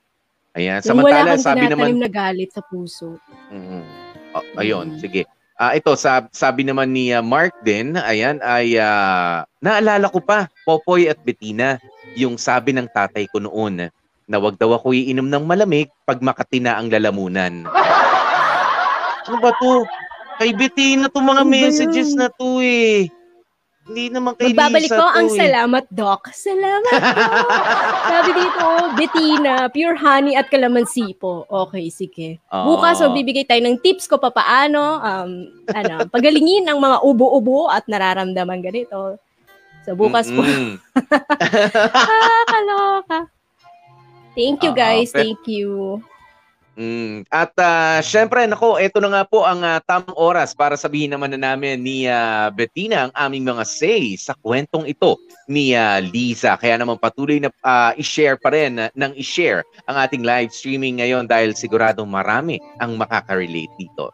Ayan. 0.54 0.80
Samantala, 0.84 1.34
sabi 1.34 1.66
naman... 1.66 1.98
na 1.98 2.06
galit 2.06 2.54
sa 2.54 2.62
puso. 2.62 3.18
Mm. 3.50 3.82
Oh, 4.36 4.44
ayun, 4.60 4.94
mm. 4.94 5.00
sige. 5.02 5.26
Uh, 5.56 5.72
ito, 5.72 5.96
sab- 5.96 6.28
sabi 6.36 6.68
naman 6.68 6.92
ni 6.92 7.16
uh, 7.16 7.24
Mark 7.24 7.56
din, 7.64 7.96
ayan, 7.96 8.36
ay 8.44 8.76
uh, 8.76 9.40
naalala 9.64 10.12
ko 10.12 10.20
pa, 10.20 10.52
Popoy 10.68 11.08
at 11.08 11.16
Bettina, 11.24 11.80
yung 12.12 12.36
sabi 12.36 12.76
ng 12.76 12.84
tatay 12.92 13.24
ko 13.32 13.40
noon, 13.40 13.88
na 14.28 14.36
wag 14.36 14.60
daw 14.60 14.76
ako 14.76 14.92
iinom 14.92 15.32
ng 15.32 15.44
malamig 15.48 15.88
pag 16.04 16.20
makati 16.20 16.60
na 16.60 16.76
ang 16.76 16.92
lalamunan. 16.92 17.64
ano 19.26 19.36
ba 19.40 19.50
to? 19.56 19.88
Kay 20.36 20.52
Bettina 20.52 21.08
to 21.08 21.24
mga 21.24 21.48
ano 21.48 21.48
messages 21.48 22.12
na 22.12 22.28
to 22.28 22.60
eh. 22.60 23.08
Hindi 23.86 24.10
naman 24.10 24.34
kay 24.34 24.50
Magbabalik 24.50 24.90
Lisa 24.90 24.98
ko 24.98 25.06
ang 25.06 25.28
eh. 25.30 25.38
salamat, 25.38 25.84
Doc. 25.94 26.20
Salamat, 26.34 26.90
Doc. 26.90 27.54
Sabi 28.10 28.30
dito, 28.34 28.66
Bettina, 28.98 29.54
pure 29.70 29.94
honey 29.94 30.34
at 30.34 30.50
kalamansi 30.50 31.14
po. 31.14 31.46
Okay, 31.46 31.86
sige. 31.94 32.42
Oh. 32.50 32.74
Bukas, 32.74 32.98
so, 32.98 33.14
bibigay 33.14 33.46
tayo 33.46 33.62
ng 33.62 33.78
tips 33.78 34.10
ko 34.10 34.18
pa 34.18 34.34
paano, 34.34 34.98
um, 34.98 35.30
ano, 35.70 36.02
pagalingin 36.14 36.66
ang 36.66 36.82
mga 36.82 36.98
ubo-ubo 37.06 37.70
at 37.70 37.86
nararamdaman 37.86 38.58
ganito. 38.58 39.22
So, 39.86 39.94
bukas 39.94 40.34
Mm-mm. 40.34 40.82
po. 40.82 40.98
ah, 41.94 42.44
kaloka. 42.50 43.30
Thank 44.34 44.66
you 44.66 44.74
guys, 44.74 45.14
uh, 45.14 45.22
thank 45.22 45.46
you. 45.46 46.02
Mm. 46.76 47.24
At 47.32 47.56
uh, 47.56 48.04
syempre, 48.04 48.44
nako, 48.44 48.76
ito 48.76 49.00
na 49.00 49.08
nga 49.08 49.22
po 49.24 49.48
ang 49.48 49.64
uh, 49.64 49.80
tamang 49.80 50.12
oras 50.12 50.52
para 50.52 50.76
sabihin 50.76 51.16
naman 51.16 51.32
na 51.32 51.40
namin 51.40 51.80
ni 51.80 52.04
uh, 52.04 52.52
Bettina 52.52 53.08
ang 53.08 53.12
aming 53.16 53.48
mga 53.48 53.64
say 53.64 54.12
sa 54.20 54.36
kwentong 54.36 54.84
ito 54.84 55.16
ni 55.48 55.72
uh, 55.72 56.04
Liza. 56.04 56.60
Kaya 56.60 56.76
naman 56.76 57.00
patuloy 57.00 57.40
na 57.40 57.48
uh, 57.64 57.96
i-share 57.96 58.36
pa 58.36 58.52
rin 58.52 58.76
uh, 58.76 58.92
ng 58.92 59.16
i-share 59.16 59.64
ang 59.88 59.96
ating 60.04 60.20
live 60.20 60.52
streaming 60.52 61.00
ngayon 61.00 61.24
dahil 61.24 61.56
siguradong 61.56 62.12
marami 62.12 62.60
ang 62.76 63.00
makaka-relate 63.00 63.72
dito. 63.80 64.12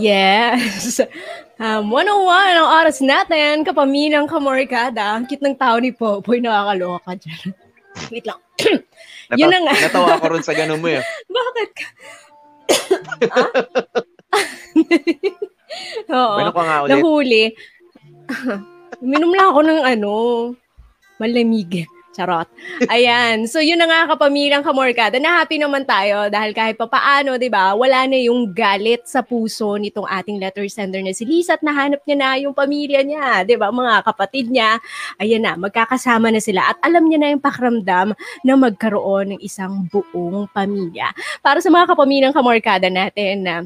Yes! 0.00 1.00
Um, 1.60 1.92
101 1.92 2.56
ang 2.56 2.70
oras 2.72 3.04
natin, 3.04 3.68
kapaminang 3.68 4.24
kamorkada. 4.24 5.12
Ang 5.12 5.28
cute 5.28 5.44
ng 5.44 5.52
tao 5.52 5.76
ni 5.76 5.92
Popoy, 5.92 6.40
nakakaloka 6.40 7.12
dyan. 7.20 7.52
Wait 8.16 8.24
lang. 8.24 8.40
Nata- 9.28 9.36
Yun 9.36 9.52
na 9.52 9.58
nga. 9.68 9.74
natawa 9.76 10.16
ko 10.16 10.26
rin 10.32 10.40
sa 10.40 10.56
ganun 10.56 10.80
mo 10.80 10.88
eh. 10.88 11.04
Bakit 11.36 11.70
ka? 11.76 11.86
ah? 13.28 13.48
Oo. 16.16 16.36
Bueno 16.40 16.52
ka 16.56 16.62
nga 16.64 16.76
ulit. 16.80 16.92
Nahuli. 16.96 17.44
Minom 19.04 19.32
lang 19.36 19.48
ako 19.52 19.60
ng 19.60 19.80
ano, 19.84 20.12
malamig. 21.20 21.84
Charot. 22.20 22.44
Ayan. 22.92 23.48
So, 23.48 23.64
yun 23.64 23.80
na 23.80 23.88
nga 23.88 24.12
kapamilyang 24.12 24.60
kamorkada. 24.60 25.16
Na 25.16 25.40
happy 25.40 25.56
naman 25.56 25.88
tayo 25.88 26.28
dahil 26.28 26.52
kahit 26.52 26.76
pa 26.76 26.84
paano, 26.84 27.40
di 27.40 27.48
ba, 27.48 27.72
wala 27.72 28.04
na 28.04 28.20
yung 28.20 28.52
galit 28.52 29.08
sa 29.08 29.24
puso 29.24 29.80
nitong 29.80 30.04
ating 30.04 30.36
letter 30.36 30.68
sender 30.68 31.00
na 31.00 31.16
si 31.16 31.24
Lisa 31.24 31.56
at 31.56 31.64
nahanap 31.64 32.04
niya 32.04 32.16
na 32.20 32.28
yung 32.36 32.52
pamilya 32.52 33.00
niya, 33.00 33.48
di 33.48 33.56
ba, 33.56 33.72
mga 33.72 34.04
kapatid 34.04 34.52
niya. 34.52 34.76
Ayan 35.16 35.48
na, 35.48 35.56
magkakasama 35.56 36.28
na 36.28 36.44
sila 36.44 36.68
at 36.68 36.76
alam 36.84 37.08
niya 37.08 37.24
na 37.24 37.32
yung 37.32 37.40
pakramdam 37.40 38.12
na 38.44 38.52
magkaroon 38.52 39.32
ng 39.36 39.40
isang 39.40 39.88
buong 39.88 40.44
pamilya. 40.52 41.16
Para 41.40 41.64
sa 41.64 41.72
mga 41.72 41.96
kapamilyang 41.96 42.36
kamorkada 42.36 42.92
natin 42.92 43.48
na 43.48 43.64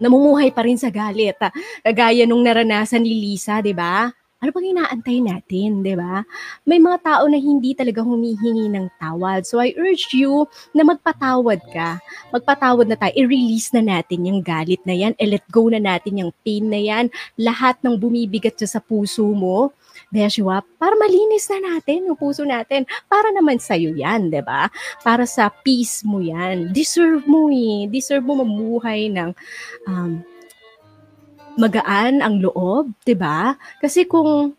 namumuhay 0.00 0.48
pa 0.48 0.64
rin 0.64 0.80
sa 0.80 0.88
galit. 0.88 1.36
Kagaya 1.84 2.24
nung 2.24 2.40
naranasan 2.40 3.04
ni 3.04 3.12
Lisa, 3.20 3.60
di 3.60 3.76
ba? 3.76 4.08
Ano 4.40 4.56
bang 4.56 4.72
inaantay 4.72 5.20
natin, 5.20 5.84
di 5.84 5.92
ba? 5.92 6.24
May 6.64 6.80
mga 6.80 7.04
tao 7.04 7.28
na 7.28 7.36
hindi 7.36 7.76
talaga 7.76 8.00
humihingi 8.00 8.72
ng 8.72 8.88
tawad. 8.96 9.44
So 9.44 9.60
I 9.60 9.76
urge 9.76 10.16
you 10.16 10.48
na 10.72 10.80
magpatawad 10.80 11.60
ka. 11.68 12.00
Magpatawad 12.32 12.88
na 12.88 12.96
tayo. 12.96 13.12
I-release 13.12 13.68
na 13.76 13.84
natin 13.84 14.24
yung 14.24 14.40
galit 14.40 14.80
na 14.88 14.96
yan. 14.96 15.12
I-let 15.20 15.44
go 15.52 15.68
na 15.68 15.76
natin 15.76 16.24
yung 16.24 16.32
pain 16.40 16.72
na 16.72 16.80
yan. 16.80 17.12
Lahat 17.36 17.76
ng 17.84 18.00
bumibigat 18.00 18.56
sa 18.64 18.80
puso 18.80 19.28
mo, 19.28 19.76
Beshua, 20.08 20.64
para 20.80 20.96
malinis 20.96 21.44
na 21.52 21.76
natin 21.76 22.08
yung 22.08 22.16
puso 22.16 22.40
natin. 22.48 22.88
Para 23.12 23.28
naman 23.36 23.60
sa'yo 23.60 23.92
yan, 23.92 24.32
di 24.32 24.40
ba? 24.40 24.72
Para 25.04 25.28
sa 25.28 25.52
peace 25.52 26.00
mo 26.00 26.16
yan. 26.16 26.72
Deserve 26.72 27.28
mo 27.28 27.52
eh. 27.52 27.84
Deserve 27.92 28.24
mo 28.24 28.40
mamuhay 28.40 29.12
ng 29.12 29.36
um, 29.84 30.24
magaan 31.58 32.20
ang 32.20 32.38
loob, 32.38 32.92
'di 33.02 33.14
ba? 33.18 33.56
Kasi 33.80 34.06
kung 34.06 34.54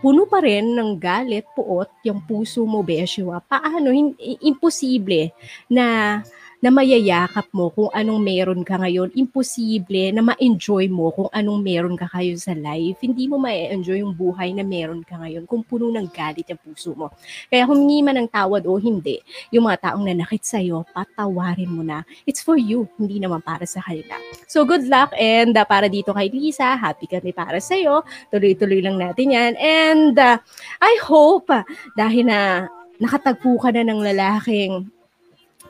puno 0.00 0.24
pa 0.24 0.40
rin 0.40 0.72
ng 0.72 0.96
galit, 0.96 1.44
puot, 1.52 1.88
yung 2.08 2.24
puso 2.24 2.64
mo, 2.64 2.80
Beshua, 2.80 3.44
paano, 3.44 3.92
imposible 4.40 5.32
na 5.68 6.18
na 6.60 6.68
mayayakap 6.68 7.48
mo 7.56 7.72
kung 7.72 7.88
anong 7.96 8.20
meron 8.20 8.60
ka 8.60 8.76
ngayon. 8.76 9.08
Imposible 9.16 10.12
na 10.12 10.20
ma-enjoy 10.20 10.92
mo 10.92 11.08
kung 11.08 11.32
anong 11.32 11.60
meron 11.64 11.96
ka 11.96 12.04
kayo 12.12 12.36
sa 12.36 12.52
life. 12.52 13.00
Hindi 13.00 13.26
mo 13.26 13.40
ma-enjoy 13.40 14.04
yung 14.04 14.12
buhay 14.12 14.52
na 14.52 14.60
meron 14.60 15.00
ka 15.00 15.16
ngayon 15.16 15.48
kung 15.48 15.64
puno 15.64 15.88
ng 15.88 16.08
galit 16.12 16.44
yung 16.52 16.60
puso 16.60 16.92
mo. 16.92 17.08
Kaya 17.48 17.64
humingi 17.64 18.04
man 18.04 18.20
ng 18.20 18.28
tawad 18.28 18.68
o 18.68 18.76
hindi, 18.76 19.24
yung 19.48 19.64
mga 19.66 19.90
taong 19.90 20.04
nanakit 20.04 20.44
sa'yo, 20.44 20.84
patawarin 20.92 21.72
mo 21.72 21.80
na. 21.80 22.04
It's 22.28 22.44
for 22.44 22.60
you, 22.60 22.84
hindi 23.00 23.16
naman 23.16 23.40
para 23.40 23.64
sa 23.64 23.80
kanila. 23.80 24.20
So 24.44 24.68
good 24.68 24.84
luck 24.84 25.16
and 25.16 25.56
uh, 25.56 25.64
para 25.64 25.88
dito 25.88 26.12
kay 26.12 26.28
Lisa, 26.28 26.76
happy 26.76 27.08
kami 27.08 27.32
para 27.32 27.56
sa'yo. 27.56 28.04
Tuloy-tuloy 28.28 28.84
lang 28.84 29.00
natin 29.00 29.32
yan. 29.32 29.52
And 29.56 30.14
uh, 30.20 30.36
I 30.84 30.92
hope, 31.08 31.48
uh, 31.48 31.64
dahil 31.96 32.28
na 32.28 32.68
nakatagpo 33.00 33.56
ka 33.56 33.72
na 33.72 33.80
ng 33.80 34.00
lalaking 34.04 34.92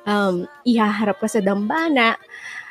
um, 0.06 0.44
ihaharap 0.64 1.20
ka 1.20 1.28
sa 1.28 1.40
dambana, 1.40 2.16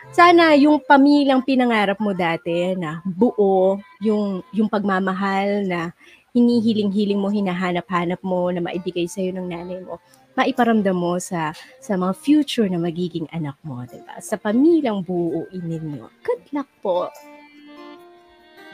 sana 0.09 0.57
yung 0.57 0.81
pamilyang 0.81 1.45
pinangarap 1.45 2.01
mo 2.01 2.13
dati 2.17 2.73
na 2.73 3.01
buo, 3.05 3.77
yung, 4.01 4.41
yung 4.55 4.69
pagmamahal 4.71 5.65
na 5.69 5.93
hinihiling-hiling 6.33 7.17
mo, 7.17 7.29
hinahanap-hanap 7.29 8.21
mo 8.21 8.49
na 8.53 8.61
maibigay 8.61 9.09
sa'yo 9.09 9.33
ng 9.33 9.47
nanay 9.49 9.81
mo, 9.81 9.97
maiparamdam 10.37 10.95
mo 10.95 11.19
sa 11.19 11.51
sa 11.83 11.99
mga 11.99 12.13
future 12.15 12.69
na 12.71 12.79
magiging 12.79 13.27
anak 13.35 13.59
mo, 13.65 13.83
'di 13.83 13.99
ba? 14.07 14.23
Sa 14.23 14.39
pamilyang 14.39 15.03
buuin 15.03 15.63
ninyo. 15.67 16.07
Good 16.23 16.43
luck 16.55 16.69
po. 16.79 17.11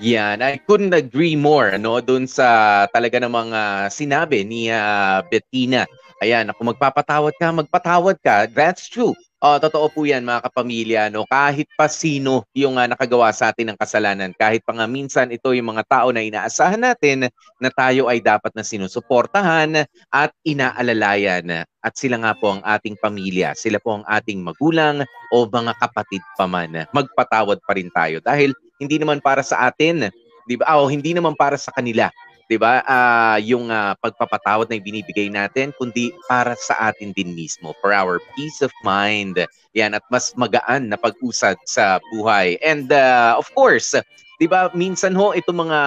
Yan, 0.04 0.44
I 0.44 0.60
couldn't 0.60 0.92
agree 0.92 1.40
more 1.40 1.72
no 1.80 2.04
doon 2.04 2.28
sa 2.28 2.84
talaga 2.92 3.18
namang 3.18 3.56
uh, 3.56 3.88
sinabi 3.88 4.44
ni 4.44 4.68
uh, 4.68 5.24
Bettina 5.32 5.88
Ayan, 6.24 6.48
kung 6.56 6.72
magpapatawad 6.72 7.36
ka, 7.36 7.52
magpatawad 7.52 8.16
ka. 8.24 8.48
That's 8.48 8.88
true. 8.88 9.12
Uh, 9.44 9.60
totoo 9.60 9.92
po 9.92 10.08
yan 10.08 10.24
mga 10.24 10.48
kapamilya. 10.48 11.02
No? 11.12 11.28
Kahit 11.28 11.68
pa 11.76 11.92
sino 11.92 12.48
yung 12.56 12.80
uh, 12.80 12.88
nakagawa 12.88 13.36
sa 13.36 13.52
atin 13.52 13.76
ng 13.76 13.78
kasalanan, 13.78 14.32
kahit 14.32 14.64
pa 14.64 14.72
nga 14.72 14.88
minsan 14.88 15.28
ito 15.28 15.52
yung 15.52 15.76
mga 15.76 15.84
tao 15.86 16.08
na 16.16 16.24
inaasahan 16.24 16.80
natin 16.80 17.28
na 17.60 17.70
tayo 17.70 18.08
ay 18.08 18.24
dapat 18.24 18.56
na 18.56 18.64
sinusuportahan 18.64 19.84
at 20.08 20.32
inaalalayan. 20.48 21.68
At 21.84 21.94
sila 22.00 22.16
nga 22.24 22.32
po 22.34 22.58
ang 22.58 22.64
ating 22.64 22.96
pamilya. 22.96 23.52
Sila 23.54 23.78
po 23.84 24.00
ang 24.00 24.06
ating 24.08 24.40
magulang 24.40 25.04
o 25.36 25.46
mga 25.46 25.78
kapatid 25.84 26.24
pa 26.40 26.48
man. 26.48 26.88
Magpatawad 26.96 27.60
pa 27.60 27.76
rin 27.76 27.92
tayo 27.92 28.24
dahil 28.24 28.56
hindi 28.80 28.98
naman 28.98 29.20
para 29.20 29.44
sa 29.44 29.68
atin, 29.68 30.08
di 30.48 30.56
ba? 30.56 30.80
O 30.80 30.88
hindi 30.88 31.12
naman 31.12 31.36
para 31.36 31.60
sa 31.60 31.76
kanila 31.76 32.08
'di 32.50 32.58
ba? 32.62 32.82
Uh, 32.86 33.38
yung 33.42 33.70
uh, 33.74 33.98
pagpapatawad 34.00 34.70
na 34.70 34.78
ibinibigay 34.78 35.30
natin 35.30 35.74
kundi 35.76 36.14
para 36.30 36.54
sa 36.58 36.92
atin 36.92 37.12
din 37.14 37.34
mismo 37.34 37.74
for 37.82 37.92
our 37.92 38.22
peace 38.38 38.62
of 38.62 38.72
mind. 38.86 39.42
Yan 39.76 39.98
at 39.98 40.06
mas 40.08 40.32
magaan 40.38 40.88
na 40.90 40.98
pag-usad 40.98 41.60
sa 41.68 42.00
buhay. 42.14 42.56
And 42.64 42.88
uh, 42.94 43.36
of 43.36 43.50
course, 43.58 43.92
'di 44.40 44.48
ba, 44.48 44.72
minsan 44.76 45.16
ho 45.16 45.32
itong 45.36 45.68
mga 45.68 45.80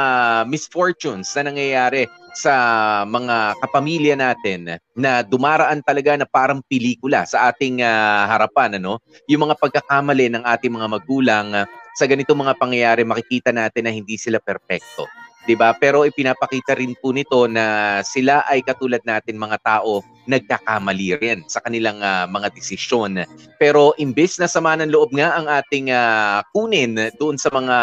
misfortunes 0.49 1.29
na 1.37 1.53
nangyayari 1.53 2.09
sa 2.39 2.55
mga 3.03 3.59
kapamilya 3.59 4.15
natin 4.15 4.79
na 4.95 5.27
dumaraan 5.27 5.83
talaga 5.83 6.15
na 6.15 6.27
parang 6.29 6.63
pelikula 6.63 7.27
sa 7.27 7.51
ating 7.51 7.83
uh, 7.83 8.31
harapan 8.31 8.79
ano 8.79 9.03
yung 9.27 9.49
mga 9.49 9.59
pagkakamali 9.59 10.31
ng 10.31 10.45
ating 10.47 10.71
mga 10.71 10.87
magulang 10.87 11.47
uh, 11.51 11.67
sa 11.99 12.07
ganitong 12.07 12.39
mga 12.39 12.55
pangyayari 12.55 13.03
makikita 13.03 13.51
natin 13.51 13.91
na 13.91 13.93
hindi 13.93 14.15
sila 14.15 14.39
perpekto 14.39 15.11
'di 15.49 15.57
ba? 15.57 15.73
Pero 15.73 16.05
ipinapakita 16.05 16.77
rin 16.77 16.93
po 17.01 17.17
nito 17.17 17.49
na 17.49 17.99
sila 18.05 18.45
ay 18.45 18.61
katulad 18.61 19.01
natin 19.09 19.41
mga 19.41 19.57
tao 19.65 20.05
nagkakamali 20.29 21.17
rin 21.17 21.41
sa 21.49 21.65
kanilang 21.65 22.05
uh, 22.05 22.29
mga 22.29 22.53
desisyon. 22.53 23.25
Pero 23.57 23.97
imbes 23.97 24.37
na 24.37 24.45
sama 24.45 24.77
ng 24.77 24.93
loob 24.93 25.17
nga 25.17 25.41
ang 25.41 25.49
ating 25.49 25.89
uh, 25.89 26.45
kunin 26.53 27.09
doon 27.17 27.41
sa 27.41 27.49
mga 27.49 27.77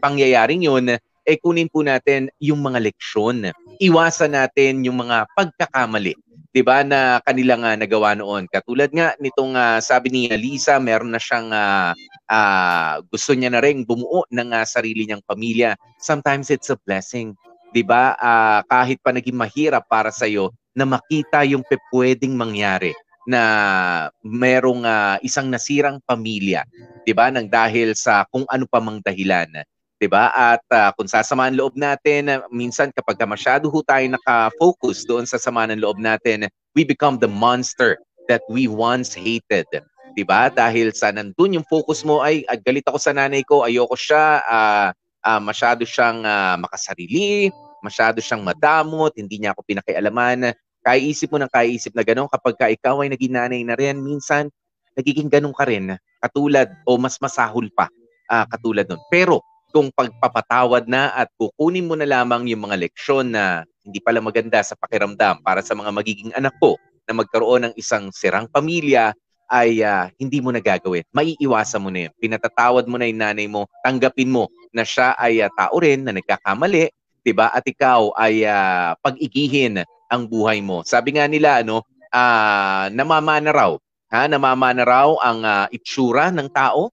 pangyayaring 0.00 0.64
'yun, 0.64 0.96
eh 1.28 1.36
kunin 1.36 1.68
po 1.68 1.84
natin 1.84 2.32
yung 2.40 2.64
mga 2.64 2.80
leksyon. 2.80 3.52
Iwasan 3.76 4.32
natin 4.32 4.80
yung 4.88 5.04
mga 5.04 5.28
pagkakamali 5.36 6.27
'di 6.58 6.66
ba 6.66 6.82
na 6.82 7.22
kanilang 7.22 7.62
uh, 7.62 7.78
nagawa 7.78 8.18
noon. 8.18 8.50
Katulad 8.50 8.90
nga 8.90 9.14
nitong 9.22 9.54
uh, 9.54 9.78
sabi 9.78 10.10
ni 10.10 10.26
Lisa, 10.34 10.82
meron 10.82 11.14
na 11.14 11.22
siyang 11.22 11.54
uh, 11.54 11.94
uh, 12.26 12.98
gusto 13.06 13.30
niya 13.38 13.54
na 13.54 13.62
ring 13.62 13.86
bumuo 13.86 14.26
ng 14.26 14.50
uh, 14.50 14.66
sarili 14.66 15.06
niyang 15.06 15.22
pamilya. 15.22 15.78
Sometimes 16.02 16.50
it's 16.50 16.66
a 16.66 16.78
blessing. 16.82 17.38
'Di 17.70 17.86
ba? 17.86 18.18
Uh, 18.18 18.66
kahit 18.66 18.98
pa 18.98 19.14
naging 19.14 19.38
mahirap 19.38 19.86
para 19.86 20.10
sa 20.10 20.26
iyo 20.26 20.50
na 20.74 20.82
makita 20.82 21.46
yung 21.46 21.62
pwedeng 21.94 22.34
mangyari 22.34 22.90
na 23.22 24.10
merong 24.26 24.82
uh, 24.82 25.14
isang 25.22 25.46
nasirang 25.46 26.02
pamilya, 26.02 26.66
'di 27.06 27.14
ba? 27.14 27.30
Nang 27.30 27.46
dahil 27.46 27.94
sa 27.94 28.26
kung 28.34 28.42
ano 28.50 28.66
pa 28.66 28.82
mang 28.82 28.98
dahilan. 28.98 29.62
'Di 29.98 30.08
ba? 30.08 30.30
At 30.32 30.62
uh, 30.70 30.90
kung 30.94 31.10
sasamaan 31.10 31.58
loob 31.58 31.74
natin, 31.74 32.30
uh, 32.30 32.46
minsan 32.54 32.94
kapag 32.94 33.18
masyado 33.26 33.66
ho 33.68 33.78
tayo 33.82 34.06
naka-focus 34.06 35.04
doon 35.04 35.26
sa 35.26 35.36
sama 35.36 35.66
ng 35.66 35.82
loob 35.82 35.98
natin, 35.98 36.46
we 36.72 36.86
become 36.86 37.18
the 37.18 37.30
monster 37.30 37.98
that 38.30 38.42
we 38.46 38.70
once 38.70 39.12
hated. 39.12 39.66
'Di 40.14 40.24
ba? 40.24 40.48
Dahil 40.48 40.94
sa 40.94 41.10
nandun 41.10 41.58
yung 41.58 41.66
focus 41.66 42.06
mo 42.06 42.22
ay 42.22 42.46
ah, 42.46 42.56
galit 42.56 42.86
ako 42.86 42.98
sa 42.98 43.12
nanay 43.12 43.42
ko, 43.42 43.66
ayoko 43.66 43.98
siya, 43.98 44.40
uh, 44.46 44.88
uh, 45.26 45.40
masyado 45.42 45.82
siyang 45.82 46.22
uh, 46.22 46.56
makasarili, 46.56 47.50
masyado 47.82 48.22
siyang 48.22 48.46
madamot, 48.46 49.12
hindi 49.18 49.42
niya 49.42 49.52
ako 49.52 49.66
pinakialaman. 49.66 50.54
Kaiisip 50.78 51.34
mo 51.34 51.42
ng 51.42 51.50
kaiisip 51.50 51.92
na 51.92 52.06
gano'n 52.06 52.30
kapag 52.30 52.54
ka 52.54 52.66
ikaw 52.70 53.02
ay 53.02 53.10
naging 53.12 53.34
nanay 53.34 53.60
na 53.66 53.74
rin, 53.74 53.98
minsan 53.98 54.48
nagiging 54.94 55.30
ganun 55.30 55.54
ka 55.54 55.66
rin 55.66 55.94
katulad 56.18 56.66
o 56.82 56.98
mas 56.98 57.14
masahol 57.22 57.70
pa 57.70 57.86
uh, 58.30 58.46
katulad 58.50 58.86
nun. 58.90 58.98
Pero 59.06 59.42
kung 59.72 59.92
pagpapatawad 59.92 60.88
na 60.88 61.12
at 61.12 61.28
kukunin 61.36 61.84
mo 61.84 61.94
na 61.94 62.08
lamang 62.08 62.48
yung 62.48 62.68
mga 62.68 62.76
leksyon 62.88 63.32
na 63.32 63.64
hindi 63.84 64.00
pala 64.00 64.20
maganda 64.20 64.60
sa 64.64 64.76
pakiramdam 64.76 65.40
para 65.44 65.60
sa 65.60 65.76
mga 65.76 65.90
magiging 65.92 66.32
anak 66.36 66.56
ko 66.60 66.76
na 67.08 67.16
magkaroon 67.16 67.68
ng 67.68 67.74
isang 67.76 68.12
sirang 68.12 68.48
pamilya 68.48 69.16
ay 69.48 69.80
uh, 69.80 70.12
hindi 70.20 70.44
mo 70.44 70.52
na 70.52 70.60
gagawin. 70.60 71.08
Maiiwasan 71.16 71.80
mo 71.80 71.88
na 71.88 72.08
yun. 72.08 72.12
Pinatatawad 72.20 72.84
mo 72.84 73.00
na 73.00 73.08
yung 73.08 73.20
nanay 73.24 73.48
mo, 73.48 73.64
tanggapin 73.80 74.28
mo 74.28 74.52
na 74.76 74.84
siya 74.84 75.16
ay 75.16 75.40
uh, 75.40 75.48
tao 75.56 75.72
rin 75.80 76.04
na 76.04 76.12
nagkakamali, 76.12 76.92
'di 77.24 77.32
ba? 77.32 77.48
At 77.48 77.64
ikaw 77.64 78.12
ay 78.12 78.44
uh, 78.44 78.92
pag-igihin 79.00 79.80
ang 80.12 80.28
buhay 80.28 80.60
mo. 80.60 80.84
Sabi 80.84 81.16
nga 81.16 81.24
nila 81.24 81.64
ano, 81.64 81.80
uh, 82.12 82.92
namamana 82.92 83.48
raw, 83.48 83.72
ha? 84.12 84.28
Namamana 84.28 84.84
raw 84.84 85.16
ang 85.16 85.40
uh, 85.40 85.66
itsura 85.72 86.28
ng 86.28 86.52
tao 86.52 86.92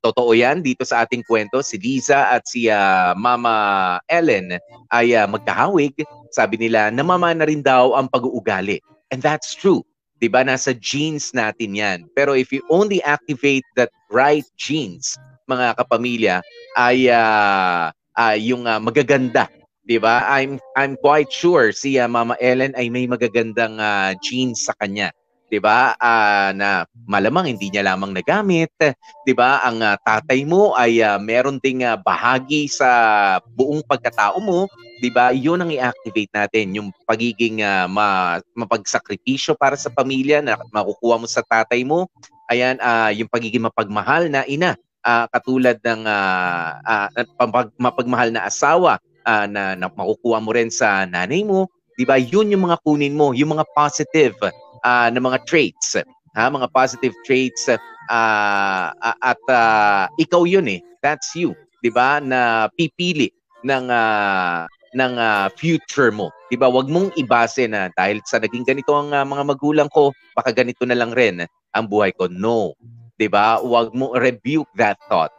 Totoo 0.00 0.32
yan 0.32 0.64
dito 0.64 0.80
sa 0.88 1.04
ating 1.04 1.20
kwento. 1.28 1.60
Si 1.60 1.76
Liza 1.76 2.32
at 2.32 2.48
si 2.48 2.72
uh, 2.72 3.12
Mama 3.12 4.00
Ellen 4.08 4.56
ay 4.88 5.12
uh, 5.12 5.28
magkahawig. 5.28 5.92
Sabi 6.32 6.56
nila, 6.56 6.88
namamana 6.88 7.44
rin 7.44 7.60
daw 7.60 7.92
ang 7.92 8.08
pag-uugali. 8.08 8.80
And 9.12 9.20
that's 9.20 9.52
true. 9.52 9.84
'Di 10.20 10.28
ba 10.28 10.44
Nasa 10.44 10.76
genes 10.76 11.32
natin 11.32 11.76
yan. 11.76 11.98
Pero 12.12 12.36
if 12.36 12.52
you 12.52 12.60
only 12.72 13.00
activate 13.04 13.64
that 13.76 13.92
right 14.12 14.44
genes, 14.56 15.16
mga 15.48 15.76
kapamilya, 15.80 16.44
ay 16.76 17.08
uh, 17.08 17.88
uh, 18.16 18.36
yung 18.36 18.64
uh, 18.68 18.80
magaganda 18.80 19.48
'di 19.90 19.98
ba? 19.98 20.22
I'm 20.28 20.62
I'm 20.78 20.94
quite 21.00 21.34
sure 21.34 21.74
si 21.74 21.98
uh, 21.98 22.06
Mama 22.06 22.38
Ellen 22.38 22.76
ay 22.78 22.92
may 22.92 23.10
magagandang 23.10 23.80
uh, 23.80 24.14
genes 24.22 24.64
sa 24.68 24.76
kanya. 24.78 25.10
'Di 25.50 25.58
ba? 25.58 25.98
Uh, 25.98 26.54
na 26.54 26.86
malamang 27.10 27.50
hindi 27.50 27.68
niya 27.68 27.82
lamang 27.82 28.14
nagamit, 28.14 28.70
'di 29.26 29.34
ba? 29.34 29.60
Ang 29.66 29.82
uh, 29.82 29.98
tatay 29.98 30.46
mo 30.46 30.78
ay 30.78 31.02
uh, 31.02 31.18
meron 31.18 31.58
ding 31.58 31.82
uh, 31.82 31.98
bahagi 31.98 32.70
sa 32.70 32.88
buong 33.58 33.82
pagkatao 33.82 34.38
mo, 34.38 34.70
'di 35.02 35.10
ba? 35.10 35.34
'Yun 35.34 35.66
ang 35.66 35.74
i-activate 35.74 36.30
natin, 36.30 36.78
yung 36.78 36.88
pagiging 37.04 37.66
uh, 37.66 37.90
ma- 37.90 38.38
mapagsakripisyo 38.54 39.58
para 39.58 39.74
sa 39.74 39.90
pamilya 39.90 40.38
na 40.38 40.54
makukuha 40.70 41.18
mo 41.18 41.26
sa 41.26 41.42
tatay 41.42 41.82
mo. 41.82 42.06
Ayan, 42.46 42.78
uh, 42.78 43.10
yung 43.10 43.30
pagiging 43.30 43.66
mapagmahal 43.66 44.30
na 44.30 44.46
ina, 44.46 44.78
uh, 45.02 45.26
katulad 45.34 45.78
ng 45.82 46.02
uh, 46.06 46.78
uh, 46.82 47.08
mapagmahal 47.78 48.30
na 48.30 48.46
asawa 48.46 49.02
uh, 49.26 49.46
na, 49.50 49.74
na 49.74 49.90
makukuha 49.90 50.38
mo 50.38 50.50
rin 50.54 50.70
sa 50.70 51.06
nanay 51.06 51.42
mo, 51.42 51.66
'di 51.98 52.06
ba? 52.06 52.16
'Yun 52.18 52.54
yung 52.54 52.70
mga 52.70 52.78
kunin 52.86 53.18
mo, 53.18 53.34
yung 53.34 53.58
mga 53.58 53.66
positive 53.74 54.38
uh, 54.84 55.08
ng 55.12 55.22
mga 55.22 55.38
traits, 55.46 55.96
ha, 56.36 56.46
mga 56.48 56.68
positive 56.72 57.14
traits 57.26 57.68
uh, 57.68 58.86
at 59.22 59.42
uh, 59.50 60.06
ikaw 60.18 60.44
'yun 60.44 60.66
eh. 60.68 60.80
That's 61.00 61.32
you, 61.34 61.56
'di 61.80 61.90
ba? 61.94 62.20
Na 62.20 62.68
pipili 62.74 63.32
ng 63.64 63.86
uh, 63.88 64.64
ng 64.94 65.12
uh, 65.16 65.46
future 65.54 66.10
mo. 66.10 66.34
'Di 66.50 66.58
ba? 66.58 66.66
Huwag 66.66 66.90
mong 66.90 67.14
ibase 67.16 67.70
na 67.70 67.88
dahil 67.94 68.20
sa 68.26 68.42
naging 68.42 68.66
ganito 68.66 68.92
ang 68.92 69.14
uh, 69.14 69.24
mga 69.24 69.44
magulang 69.46 69.88
ko, 69.92 70.10
baka 70.34 70.50
ganito 70.50 70.82
na 70.84 70.98
lang 70.98 71.14
rin 71.14 71.46
ang 71.74 71.84
buhay 71.86 72.10
ko. 72.14 72.26
No. 72.26 72.74
'Di 73.16 73.30
ba? 73.30 73.60
Huwag 73.62 73.94
mo 73.94 74.12
rebuke 74.16 74.70
that 74.74 74.98
thought. 75.06 75.32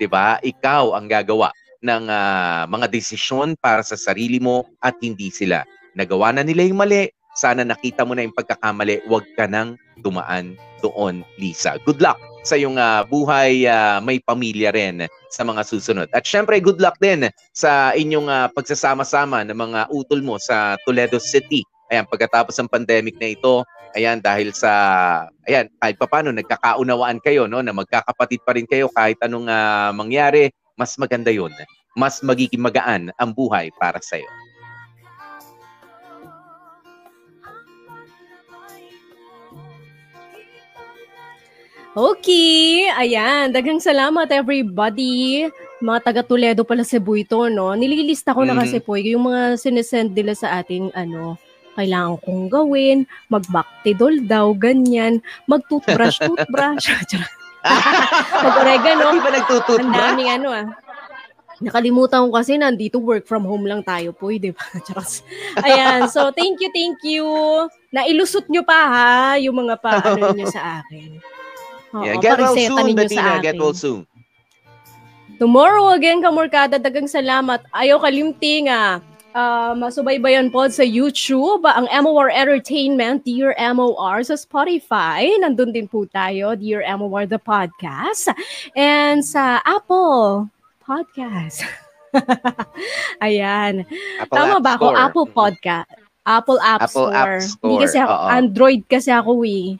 'Di 0.00 0.06
ba? 0.08 0.40
Ikaw 0.40 0.96
ang 0.96 1.06
gagawa 1.10 1.52
ng 1.84 2.08
uh, 2.08 2.64
mga 2.66 2.86
desisyon 2.88 3.54
para 3.60 3.84
sa 3.84 3.94
sarili 3.94 4.40
mo 4.40 4.64
at 4.80 4.96
hindi 5.04 5.28
sila. 5.28 5.62
Nagawa 5.96 6.32
na 6.32 6.42
nila 6.44 6.66
yung 6.66 6.80
mali, 6.80 7.08
sana 7.36 7.62
nakita 7.62 8.02
mo 8.02 8.16
na 8.16 8.24
yung 8.24 8.34
pagkakamali, 8.34 9.04
huwag 9.04 9.28
ka 9.36 9.44
nang 9.44 9.76
dumaan 10.00 10.56
doon, 10.80 11.20
Lisa. 11.36 11.76
Good 11.84 12.00
luck 12.00 12.16
sa 12.46 12.54
iyong 12.54 12.78
uh, 12.78 13.02
buhay, 13.10 13.66
uh, 13.66 13.98
may 13.98 14.22
pamilya 14.22 14.70
rin 14.70 15.10
sa 15.34 15.42
mga 15.42 15.66
susunod. 15.66 16.06
At 16.14 16.22
syempre, 16.22 16.62
good 16.62 16.78
luck 16.78 16.94
din 17.02 17.26
sa 17.50 17.90
inyong 17.90 18.30
uh, 18.30 18.46
pagsasama-sama 18.54 19.42
ng 19.42 19.58
mga 19.58 19.90
utol 19.90 20.22
mo 20.22 20.38
sa 20.38 20.78
Toledo 20.86 21.18
City. 21.18 21.66
Ayan, 21.90 22.06
pagkatapos 22.06 22.54
ng 22.54 22.70
pandemic 22.70 23.18
na 23.18 23.34
ito, 23.34 23.66
ayan, 23.98 24.22
dahil 24.22 24.54
sa, 24.54 24.70
ayan, 25.50 25.66
kahit 25.82 25.98
paano, 25.98 26.30
nagkakaunawaan 26.30 27.18
kayo, 27.18 27.50
no, 27.50 27.62
na 27.66 27.74
magkakapatid 27.74 28.38
pa 28.46 28.54
rin 28.54 28.66
kayo 28.70 28.86
kahit 28.94 29.18
anong 29.26 29.50
uh, 29.50 29.90
mangyari, 29.90 30.54
mas 30.78 30.94
maganda 31.02 31.34
yun. 31.34 31.50
Mas 31.98 32.22
magiging 32.22 32.62
magaan 32.62 33.10
ang 33.18 33.34
buhay 33.34 33.74
para 33.82 33.98
sa 33.98 34.22
Okay, 41.96 42.92
ayan. 42.92 43.48
Daghang 43.56 43.80
salamat 43.80 44.28
everybody. 44.28 45.48
Mga 45.80 45.98
taga 46.04 46.20
Toledo 46.20 46.60
pala 46.60 46.84
Cebu 46.84 47.16
ito, 47.16 47.48
no? 47.48 47.72
Nililista 47.72 48.36
ko 48.36 48.44
mm-hmm. 48.44 48.52
na 48.52 48.60
kasi 48.60 48.84
po 48.84 49.00
yung 49.00 49.32
mga 49.32 49.56
sinesend 49.56 50.12
nila 50.12 50.36
sa 50.36 50.60
ating 50.60 50.92
ano, 50.92 51.40
kailangan 51.72 52.20
kong 52.20 52.52
gawin, 52.52 53.08
magbactidol 53.32 54.28
daw, 54.28 54.52
ganyan, 54.52 55.24
mag-toothbrush, 55.48 56.20
toothbrush. 56.28 56.84
Mag-oregano. 58.44 59.16
Hindi 59.16 59.24
ba 59.24 59.32
nagtutoothbrush? 59.40 59.88
Ang 59.88 59.96
daming 59.96 60.30
ano 60.36 60.48
ah. 60.52 60.68
Nakalimutan 61.64 62.28
ko 62.28 62.30
kasi 62.36 62.60
nandito 62.60 63.00
work 63.00 63.24
from 63.24 63.48
home 63.48 63.64
lang 63.64 63.80
tayo 63.80 64.12
po, 64.12 64.28
di 64.28 64.52
ba? 64.52 64.60
Ayan, 65.64 66.04
so 66.12 66.28
thank 66.36 66.60
you, 66.60 66.68
thank 66.68 67.00
you. 67.00 67.24
Nailusot 67.88 68.52
nyo 68.52 68.60
pa 68.60 68.80
ha, 68.84 69.10
yung 69.40 69.64
mga 69.64 69.80
paano 69.80 70.36
nyo 70.36 70.44
sa 70.52 70.84
akin. 70.84 71.35
Yeah, 72.04 72.16
get 72.20 72.38
well 72.38 72.56
soon, 72.56 72.96
Bettina. 72.96 73.40
Get 73.40 73.56
well 73.56 73.74
soon. 73.74 74.06
Tomorrow 75.36 75.92
again, 75.92 76.24
Kamorkada, 76.24 76.80
dagang 76.80 77.08
salamat. 77.08 77.60
Ayaw 77.76 78.00
kalimti 78.00 78.64
nga. 78.64 79.04
Uh, 79.36 79.76
masubaybayan 79.76 80.48
po 80.48 80.64
sa 80.72 80.80
YouTube, 80.80 81.60
ang 81.68 81.84
MOR 81.92 82.32
Entertainment, 82.32 83.20
Dear 83.20 83.52
MOR, 83.76 84.24
sa 84.24 84.32
Spotify. 84.32 85.28
Nandun 85.36 85.76
din 85.76 85.84
po 85.84 86.08
tayo, 86.08 86.56
Dear 86.56 86.80
MOR, 86.96 87.28
the 87.28 87.36
podcast. 87.36 88.32
And 88.72 89.20
sa 89.20 89.60
Apple 89.68 90.48
Podcast. 90.80 91.68
Ayan. 93.26 93.84
Apple 94.16 94.32
Tama 94.32 94.56
App 94.56 94.64
ba 94.64 94.72
ako? 94.80 94.86
Apple 94.96 95.28
Podcast. 95.28 95.88
Apple 96.24 96.58
App 96.64 96.88
Apple 96.88 97.12
Store. 97.12 97.12
App 97.12 97.42
Store. 97.44 97.60
Hindi 97.60 97.76
kasi 97.84 97.96
ako, 98.00 98.14
Oo. 98.16 98.28
Android 98.32 98.82
kasi 98.88 99.10
ako 99.12 99.32
eh. 99.44 99.76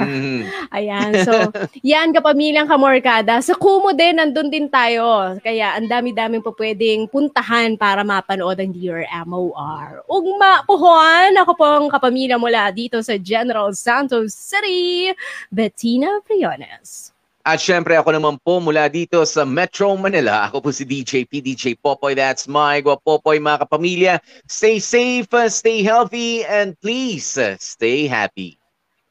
Mm. 0.00 0.48
Ayan. 0.72 1.10
So, 1.26 1.52
yan 1.84 2.16
kapamilyang 2.16 2.70
kamorkada. 2.70 3.42
Sa 3.44 3.52
Kumu 3.52 3.92
din, 3.92 4.16
nandun 4.16 4.48
din 4.48 4.70
tayo. 4.72 5.36
Kaya 5.44 5.76
ang 5.76 5.90
dami-daming 5.90 6.40
po 6.40 6.56
pwedeng 6.56 7.04
puntahan 7.12 7.76
para 7.76 8.00
mapanood 8.00 8.56
ang 8.56 8.72
Dear 8.72 9.04
MOR. 9.28 10.06
Ugma 10.08 10.64
puhon, 10.64 11.36
ako 11.36 11.52
po 11.52 11.64
ang 11.68 11.86
kapamilya 11.92 12.40
mula 12.40 12.72
dito 12.72 13.02
sa 13.04 13.20
General 13.20 13.68
Santos 13.76 14.32
City, 14.32 15.12
Bettina 15.52 16.22
Briones. 16.24 17.12
At 17.42 17.58
syempre 17.58 17.98
ako 17.98 18.14
naman 18.14 18.38
po 18.38 18.62
mula 18.62 18.86
dito 18.86 19.18
sa 19.26 19.42
Metro 19.42 19.90
Manila. 19.98 20.46
Ako 20.46 20.62
po 20.62 20.70
si 20.70 20.86
DJ 20.86 21.26
PDJ 21.26 21.74
Popoy. 21.82 22.14
That's 22.14 22.46
my 22.46 22.78
Popoy 22.86 23.42
mga 23.42 23.66
kapamilya. 23.66 24.14
Stay 24.46 24.78
safe, 24.78 25.26
stay 25.50 25.82
healthy, 25.82 26.46
and 26.46 26.78
please 26.78 27.34
stay 27.58 28.06
happy. 28.06 28.61